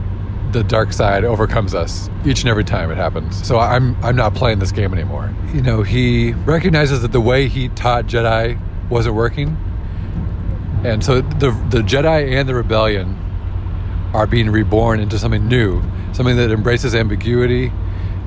the 0.52 0.62
dark 0.62 0.92
side 0.92 1.24
overcomes 1.24 1.74
us 1.74 2.08
each 2.24 2.40
and 2.40 2.48
every 2.48 2.64
time 2.64 2.90
it 2.90 2.96
happens. 2.96 3.46
So 3.46 3.58
I'm 3.58 3.96
I'm 4.04 4.16
not 4.16 4.34
playing 4.34 4.58
this 4.58 4.72
game 4.72 4.92
anymore. 4.92 5.34
You 5.52 5.62
know, 5.62 5.82
he 5.82 6.32
recognizes 6.32 7.02
that 7.02 7.12
the 7.12 7.20
way 7.20 7.48
he 7.48 7.68
taught 7.70 8.06
Jedi 8.06 8.58
wasn't 8.88 9.14
working. 9.14 9.56
And 10.84 11.04
so 11.04 11.20
the 11.20 11.50
the 11.70 11.78
Jedi 11.78 12.32
and 12.32 12.48
the 12.48 12.54
rebellion 12.54 13.18
are 14.14 14.26
being 14.26 14.50
reborn 14.50 15.00
into 15.00 15.18
something 15.18 15.46
new, 15.46 15.82
something 16.12 16.36
that 16.36 16.50
embraces 16.50 16.94
ambiguity, 16.94 17.72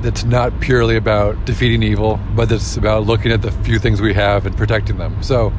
that's 0.01 0.23
not 0.23 0.59
purely 0.59 0.95
about 0.95 1.45
defeating 1.45 1.83
evil, 1.83 2.19
but 2.35 2.49
that's 2.49 2.77
about 2.77 3.05
looking 3.05 3.31
at 3.31 3.41
the 3.41 3.51
few 3.51 3.79
things 3.79 4.01
we 4.01 4.13
have 4.13 4.45
and 4.45 4.55
protecting 4.55 4.97
them. 4.97 5.21
So 5.23 5.51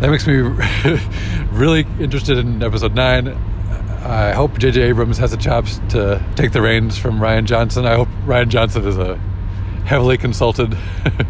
that 0.00 0.10
makes 0.10 0.26
me 0.26 0.34
really 1.52 1.86
interested 1.98 2.38
in 2.38 2.62
episode 2.62 2.94
nine. 2.94 3.28
I 3.28 4.32
hope 4.32 4.58
J.J. 4.58 4.82
Abrams 4.82 5.18
has 5.18 5.32
the 5.32 5.36
chops 5.36 5.80
to 5.90 6.24
take 6.36 6.52
the 6.52 6.62
reins 6.62 6.96
from 6.96 7.18
Rian 7.18 7.44
Johnson. 7.44 7.86
I 7.86 7.96
hope 7.96 8.08
Rian 8.24 8.48
Johnson 8.48 8.86
is 8.86 8.96
a 8.96 9.16
heavily 9.84 10.16
consulted 10.18 10.76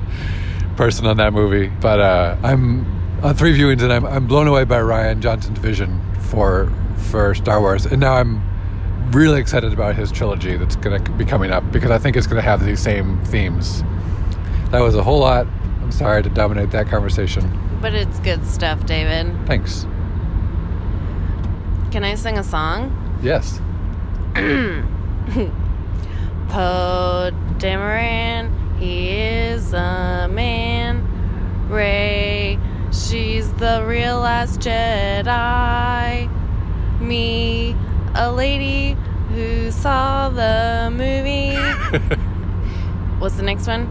person 0.76 1.06
on 1.06 1.16
that 1.16 1.32
movie. 1.32 1.68
But 1.68 2.00
uh, 2.00 2.36
I'm 2.42 2.84
on 3.22 3.34
three 3.34 3.56
viewings, 3.56 3.82
and 3.82 3.92
I'm, 3.92 4.04
I'm 4.04 4.26
blown 4.26 4.46
away 4.46 4.64
by 4.64 4.78
Rian 4.78 5.20
Johnson's 5.20 5.58
vision 5.58 6.00
for 6.20 6.70
for 7.10 7.34
Star 7.34 7.60
Wars, 7.60 7.86
and 7.86 8.00
now 8.00 8.14
I'm 8.14 8.42
really 9.12 9.40
excited 9.40 9.72
about 9.72 9.94
his 9.94 10.10
trilogy 10.10 10.56
that's 10.56 10.76
going 10.76 11.02
to 11.02 11.12
be 11.12 11.24
coming 11.24 11.52
up 11.52 11.70
because 11.70 11.90
I 11.90 11.98
think 11.98 12.16
it's 12.16 12.26
going 12.26 12.36
to 12.36 12.42
have 12.42 12.64
these 12.64 12.80
same 12.80 13.24
themes. 13.26 13.82
That 14.70 14.80
was 14.80 14.94
a 14.96 15.02
whole 15.02 15.20
lot. 15.20 15.46
I'm 15.86 15.92
sorry 15.92 16.20
to 16.24 16.28
dominate 16.28 16.72
that 16.72 16.88
conversation. 16.88 17.48
But 17.80 17.94
it's 17.94 18.18
good 18.18 18.44
stuff, 18.44 18.84
David. 18.86 19.32
Thanks. 19.46 19.86
Can 21.92 22.02
I 22.02 22.16
sing 22.16 22.36
a 22.38 22.42
song? 22.42 22.90
Yes. 23.22 23.60
Poe 26.48 27.30
Dameron, 27.58 28.50
he 28.80 29.10
is 29.10 29.72
a 29.74 30.28
man. 30.28 31.06
Rey, 31.68 32.58
she's 32.90 33.52
the 33.52 33.84
real 33.86 34.18
last 34.18 34.58
Jedi. 34.58 36.28
Me, 37.00 37.76
a 38.16 38.32
lady 38.32 38.96
who 39.28 39.70
saw 39.70 40.30
the 40.30 40.90
movie. 40.90 41.54
What's 43.20 43.36
the 43.36 43.44
next 43.44 43.68
one? 43.68 43.86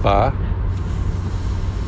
Fa. 0.00 0.45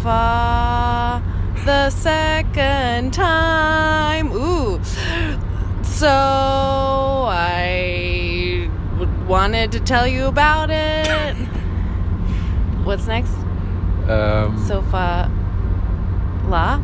Fa 0.03 1.23
the 1.65 1.91
second 1.91 3.13
time. 3.13 4.33
Ooh. 4.33 4.81
So 5.83 6.09
I 7.29 8.71
wanted 9.27 9.73
to 9.73 9.81
tell 9.81 10.07
you 10.07 10.27
about 10.27 10.71
it. 10.71 11.35
What's 12.85 13.07
next? 13.07 13.33
Um, 14.09 14.57
Sofa 14.67 15.31
La? 16.47 16.81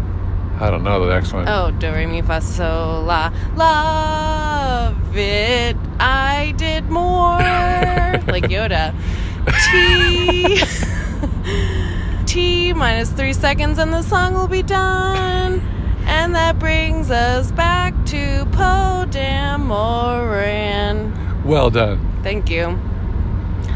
I 0.60 0.70
don't 0.70 0.84
know 0.84 1.04
the 1.04 1.12
next 1.12 1.32
one. 1.32 1.48
Oh, 1.48 1.70
do 1.70 1.92
re 1.92 2.06
mi 2.06 2.22
fa 2.22 2.40
so 2.40 3.02
la. 3.06 3.32
Love 3.56 5.16
it. 5.16 5.76
I 5.98 6.52
did 6.56 6.90
more. 6.90 7.38
like 8.28 8.44
Yoda. 8.44 8.94
T. 9.70 10.62
Minus 12.74 13.10
three 13.10 13.32
seconds 13.32 13.78
and 13.78 13.92
the 13.92 14.02
song 14.02 14.34
will 14.34 14.48
be 14.48 14.62
done. 14.62 15.60
And 16.06 16.34
that 16.34 16.58
brings 16.58 17.10
us 17.10 17.52
back 17.52 17.94
to 18.06 18.46
Poe 18.52 19.06
Dameron. 19.08 19.84
Well 21.44 21.70
done. 21.70 22.20
Thank 22.22 22.50
you. 22.50 22.78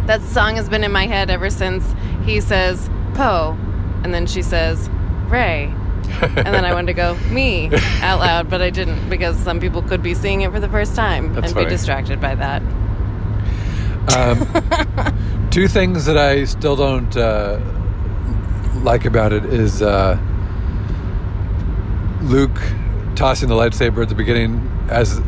That 0.06 0.20
song 0.22 0.56
has 0.56 0.68
been 0.68 0.82
in 0.84 0.90
my 0.90 1.06
head 1.06 1.30
ever 1.30 1.48
since 1.48 1.84
he 2.24 2.40
says 2.40 2.90
Poe, 3.14 3.56
and 4.02 4.12
then 4.12 4.26
she 4.26 4.42
says 4.42 4.90
Rey. 5.28 5.72
and 6.20 6.36
then 6.46 6.64
I 6.64 6.72
wanted 6.74 6.88
to 6.88 6.94
go 6.94 7.14
me 7.30 7.70
out 8.02 8.18
loud, 8.18 8.50
but 8.50 8.60
I 8.60 8.70
didn't 8.70 9.08
because 9.08 9.36
some 9.38 9.60
people 9.60 9.82
could 9.82 10.02
be 10.02 10.14
seeing 10.14 10.40
it 10.40 10.50
for 10.50 10.58
the 10.60 10.68
first 10.68 10.96
time 10.96 11.34
That's 11.34 11.46
and 11.46 11.54
funny. 11.54 11.66
be 11.66 11.70
distracted 11.70 12.20
by 12.20 12.34
that. 12.34 12.62
Um, 14.16 15.48
two 15.50 15.68
things 15.68 16.04
that 16.06 16.16
I 16.18 16.44
still 16.44 16.74
don't 16.76 17.14
uh, 17.16 17.60
like 18.82 19.04
about 19.04 19.32
it 19.32 19.44
is 19.46 19.82
uh, 19.82 20.18
Luke 22.22 22.60
tossing 23.14 23.48
the 23.48 23.54
lightsaber 23.54 24.02
at 24.02 24.08
the 24.08 24.14
beginning 24.14 24.68
as 24.88 25.20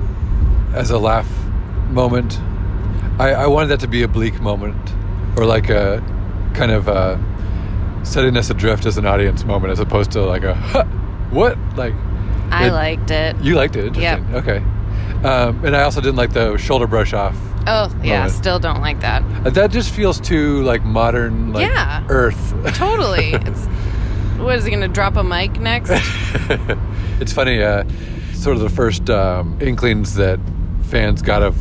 as 0.75 0.91
a 0.91 0.99
laugh 0.99 1.29
moment. 1.91 2.39
I, 3.19 3.33
I 3.33 3.47
wanted 3.49 3.69
that 3.69 3.81
to 3.81 3.89
be 3.89 4.03
a 4.03 4.09
bleak 4.09 4.41
moment, 4.41 4.95
or 5.37 5.45
like 5.45 5.69
a 5.69 6.03
kind 6.55 6.71
of 6.73 6.89
uh 6.89 7.17
setting 8.03 8.37
us 8.37 8.51
adrift 8.51 8.87
as 8.87 8.97
an 8.97 9.07
audience 9.07 9.45
moment, 9.45 9.73
as 9.73 9.79
opposed 9.81 10.11
to 10.13 10.23
like 10.23 10.43
a 10.45 10.55
huh, 10.73 10.85
what 11.31 11.59
like. 11.77 11.95
I 12.53 12.67
It- 12.67 12.73
liked 12.73 13.11
it. 13.13 13.37
You 13.41 13.55
liked 13.55 13.77
it, 13.77 13.87
interesting. 13.97 14.35
Okay. 14.35 14.63
Um, 15.25 15.65
and 15.65 15.77
I 15.77 15.83
also 15.83 16.01
didn't 16.01 16.17
like 16.17 16.33
the 16.33 16.57
shoulder 16.57 16.87
brush 16.87 17.13
off. 17.13 17.37
Oh, 17.67 17.95
yeah, 18.03 18.19
Moment. 18.21 18.33
still 18.33 18.59
don't 18.59 18.81
like 18.81 19.01
that. 19.01 19.23
Uh, 19.47 19.51
That 19.51 19.71
just 19.71 19.93
feels 19.93 20.19
too 20.19 20.63
like 20.63 20.83
modern, 20.83 21.53
like 21.53 21.67
Yeah. 21.69 22.05
Earth. 22.09 22.55
Totally. 22.75 23.33
it's 23.35 23.67
what 24.39 24.57
is 24.57 24.65
he 24.65 24.71
going 24.71 24.81
to 24.83 24.89
drop 24.89 25.17
a 25.17 25.23
mic 25.23 25.61
next? 25.61 25.91
it's 27.21 27.33
funny. 27.33 27.63
Uh, 27.63 27.85
sort 28.33 28.57
of 28.57 28.63
the 28.63 28.71
first 28.71 29.11
um, 29.11 29.59
inklings 29.61 30.15
that 30.15 30.41
fans 30.85 31.21
got 31.21 31.43
of 31.43 31.55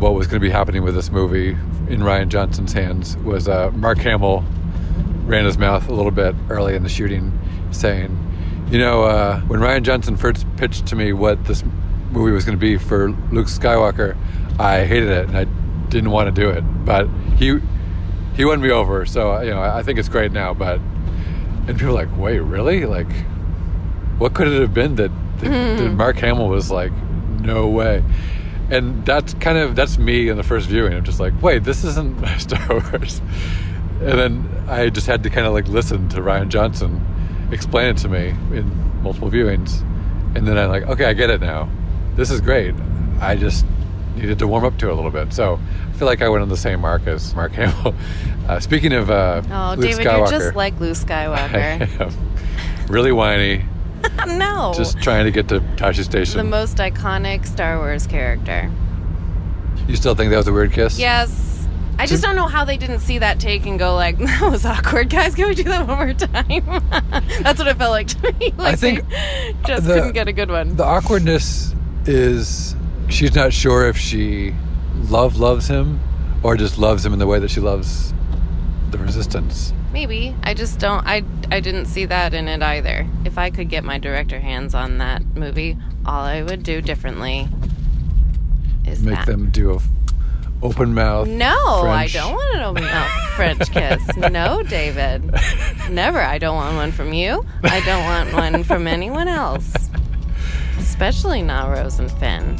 what 0.00 0.12
was 0.14 0.26
going 0.26 0.38
to 0.40 0.46
be 0.46 0.50
happening 0.50 0.82
with 0.82 0.94
this 0.94 1.10
movie 1.10 1.50
in 1.88 2.00
Rian 2.00 2.28
Johnson's 2.28 2.74
hands 2.74 3.16
was 3.18 3.48
uh, 3.48 3.70
Mark 3.70 3.96
Hamill 3.98 4.44
ran 5.24 5.46
his 5.46 5.56
mouth 5.56 5.88
a 5.88 5.94
little 5.94 6.10
bit 6.10 6.34
early 6.50 6.74
in 6.74 6.82
the 6.82 6.88
shooting, 6.90 7.32
saying, 7.70 8.18
"You 8.70 8.78
know, 8.78 9.04
uh, 9.04 9.40
when 9.42 9.60
Rian 9.60 9.82
Johnson 9.82 10.16
first 10.18 10.44
pitched 10.58 10.86
to 10.88 10.96
me 10.96 11.12
what 11.14 11.42
this 11.46 11.64
movie 12.12 12.32
was 12.32 12.44
going 12.44 12.58
to 12.58 12.60
be 12.60 12.76
for 12.76 13.10
Luke 13.30 13.46
Skywalker, 13.46 14.16
I 14.58 14.84
hated 14.84 15.08
it 15.08 15.28
and 15.28 15.36
I 15.36 15.44
didn't 15.88 16.10
want 16.10 16.34
to 16.34 16.40
do 16.40 16.50
it, 16.50 16.60
but 16.84 17.08
he." 17.36 17.60
He 18.34 18.46
won 18.46 18.62
me 18.62 18.70
over, 18.70 19.04
so 19.04 19.42
you 19.42 19.50
know 19.50 19.60
I 19.60 19.82
think 19.82 19.98
it's 19.98 20.08
great 20.08 20.32
now. 20.32 20.54
But 20.54 20.80
and 21.66 21.78
people 21.78 21.90
are 21.90 22.04
like, 22.04 22.16
wait, 22.16 22.40
really? 22.40 22.86
Like, 22.86 23.10
what 24.18 24.34
could 24.34 24.48
it 24.48 24.60
have 24.60 24.74
been 24.74 24.96
that, 24.96 25.10
that, 25.38 25.44
that 25.44 25.50
mm-hmm. 25.50 25.96
Mark 25.96 26.16
Hamill 26.16 26.48
was 26.48 26.70
like, 26.70 26.92
no 27.40 27.68
way? 27.68 28.02
And 28.70 29.04
that's 29.04 29.34
kind 29.34 29.58
of 29.58 29.76
that's 29.76 29.98
me 29.98 30.28
in 30.28 30.36
the 30.36 30.42
first 30.42 30.68
viewing. 30.68 30.94
I'm 30.94 31.04
just 31.04 31.20
like, 31.20 31.40
wait, 31.42 31.64
this 31.64 31.84
isn't 31.84 32.26
Star 32.38 32.68
Wars. 32.68 33.20
And 34.00 34.18
then 34.18 34.64
I 34.66 34.88
just 34.88 35.06
had 35.06 35.22
to 35.22 35.30
kind 35.30 35.46
of 35.46 35.52
like 35.52 35.68
listen 35.68 36.08
to 36.10 36.20
Rian 36.20 36.48
Johnson 36.48 37.06
explain 37.52 37.88
it 37.88 37.98
to 37.98 38.08
me 38.08 38.30
in 38.56 39.02
multiple 39.02 39.30
viewings, 39.30 39.82
and 40.34 40.48
then 40.48 40.56
I'm 40.56 40.70
like, 40.70 40.84
okay, 40.84 41.04
I 41.04 41.12
get 41.12 41.28
it 41.28 41.40
now. 41.40 41.68
This 42.16 42.30
is 42.30 42.40
great. 42.40 42.74
I 43.20 43.36
just 43.36 43.64
needed 44.16 44.38
to 44.40 44.46
warm 44.46 44.64
up 44.64 44.76
to 44.78 44.88
it 44.88 44.92
a 44.92 44.94
little 44.94 45.10
bit. 45.10 45.32
So 45.32 45.58
I 45.88 45.92
feel 45.98 46.06
like 46.06 46.20
I 46.22 46.28
went 46.28 46.42
on 46.42 46.48
the 46.48 46.56
same 46.56 46.80
mark 46.80 47.06
as 47.06 47.34
Mark 47.34 47.52
Hamill. 47.60 47.94
Uh, 48.48 48.60
speaking 48.60 48.92
of 48.92 49.10
uh, 49.10 49.42
Oh, 49.50 49.74
Luke 49.78 49.90
David, 49.90 50.06
Skywalker, 50.06 50.30
you're 50.30 50.40
just 50.40 50.54
like 50.56 50.78
Luke 50.80 50.96
Skywalker. 50.96 52.12
really 52.88 53.12
whiny, 53.12 53.64
no. 54.26 54.72
just 54.76 55.00
trying 55.00 55.24
to 55.24 55.30
get 55.30 55.48
to 55.48 55.60
Tosche 55.76 56.04
Station. 56.04 56.38
the 56.38 56.44
most 56.44 56.76
iconic 56.78 57.46
Star 57.46 57.78
Wars 57.78 58.06
character. 58.06 58.70
you 59.88 59.96
still 59.96 60.14
think 60.14 60.30
that 60.30 60.36
was 60.36 60.48
a 60.48 60.52
weird 60.52 60.72
kiss? 60.72 60.98
Yes. 60.98 61.48
I 61.98 62.06
just 62.06 62.22
don't 62.22 62.34
know 62.34 62.48
how 62.48 62.64
they 62.64 62.76
didn't 62.78 62.98
see 63.00 63.18
that 63.18 63.38
take 63.38 63.64
and 63.64 63.78
go 63.78 63.94
like, 63.94 64.18
"That 64.18 64.50
was 64.50 64.64
awkward, 64.66 65.08
guys. 65.10 65.36
Can 65.36 65.46
we 65.46 65.54
do 65.54 65.62
that 65.64 65.86
one 65.86 65.98
more 65.98 66.14
time?" 66.14 66.64
That's 67.42 67.58
what 67.60 67.68
it 67.68 67.76
felt 67.76 67.92
like 67.92 68.08
to 68.08 68.32
me. 68.32 68.52
Like 68.56 68.72
I 68.72 68.76
think 68.76 69.04
just 69.66 69.86
the- 69.86 69.94
couldn't 69.94 70.12
get 70.12 70.26
a 70.26 70.32
good 70.32 70.50
one. 70.50 70.74
The 70.74 70.84
awkwardness 70.84 71.72
is 72.06 72.74
she's 73.08 73.34
not 73.34 73.52
sure 73.52 73.86
if 73.88 73.96
she 73.96 74.54
love 75.08 75.36
loves 75.36 75.68
him 75.68 76.00
or 76.42 76.56
just 76.56 76.78
loves 76.78 77.04
him 77.04 77.12
in 77.12 77.18
the 77.18 77.26
way 77.26 77.38
that 77.38 77.50
she 77.50 77.60
loves 77.60 78.12
the 78.90 78.98
resistance. 78.98 79.72
Maybe 79.92 80.34
I 80.42 80.54
just 80.54 80.78
don't. 80.78 81.06
I 81.06 81.22
I 81.50 81.60
didn't 81.60 81.86
see 81.86 82.04
that 82.06 82.32
in 82.34 82.48
it 82.48 82.62
either. 82.62 83.06
If 83.24 83.36
I 83.38 83.50
could 83.50 83.68
get 83.68 83.84
my 83.84 83.98
director 83.98 84.40
hands 84.40 84.74
on 84.74 84.98
that 84.98 85.24
movie, 85.36 85.76
all 86.06 86.24
I 86.24 86.42
would 86.42 86.62
do 86.62 86.80
differently 86.80 87.48
is 88.86 89.02
Make 89.02 89.16
that. 89.16 89.26
them 89.26 89.50
do 89.50 89.72
a 89.72 89.76
f- 89.76 89.88
open 90.62 90.94
mouth. 90.94 91.28
No, 91.28 91.80
French. 91.82 92.16
I 92.16 92.18
don't 92.20 92.32
want 92.34 92.54
an 92.56 92.62
open 92.62 92.84
mouth 92.84 93.10
French 93.36 93.70
kiss. 93.70 94.16
No, 94.16 94.62
David. 94.62 95.30
Never. 95.90 96.20
I 96.20 96.38
don't 96.38 96.56
want 96.56 96.74
one 96.76 96.92
from 96.92 97.12
you. 97.12 97.44
I 97.62 97.80
don't 97.80 98.04
want 98.04 98.32
one 98.32 98.64
from 98.64 98.86
anyone 98.86 99.28
else. 99.28 99.72
Especially 100.92 101.40
not 101.40 101.70
Rose 101.70 101.98
and 101.98 102.10
Finn. 102.12 102.58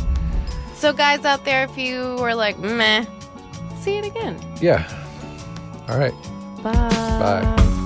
So, 0.75 0.91
guys 0.95 1.27
out 1.27 1.45
there, 1.45 1.65
if 1.65 1.77
you 1.77 2.17
were 2.19 2.35
like, 2.35 2.59
meh, 2.59 3.05
see 3.79 3.99
it 3.99 4.07
again. 4.07 4.41
Yeah. 4.59 4.89
All 5.87 5.99
right. 5.99 6.15
Bye. 6.63 6.73
Bye. 7.53 7.79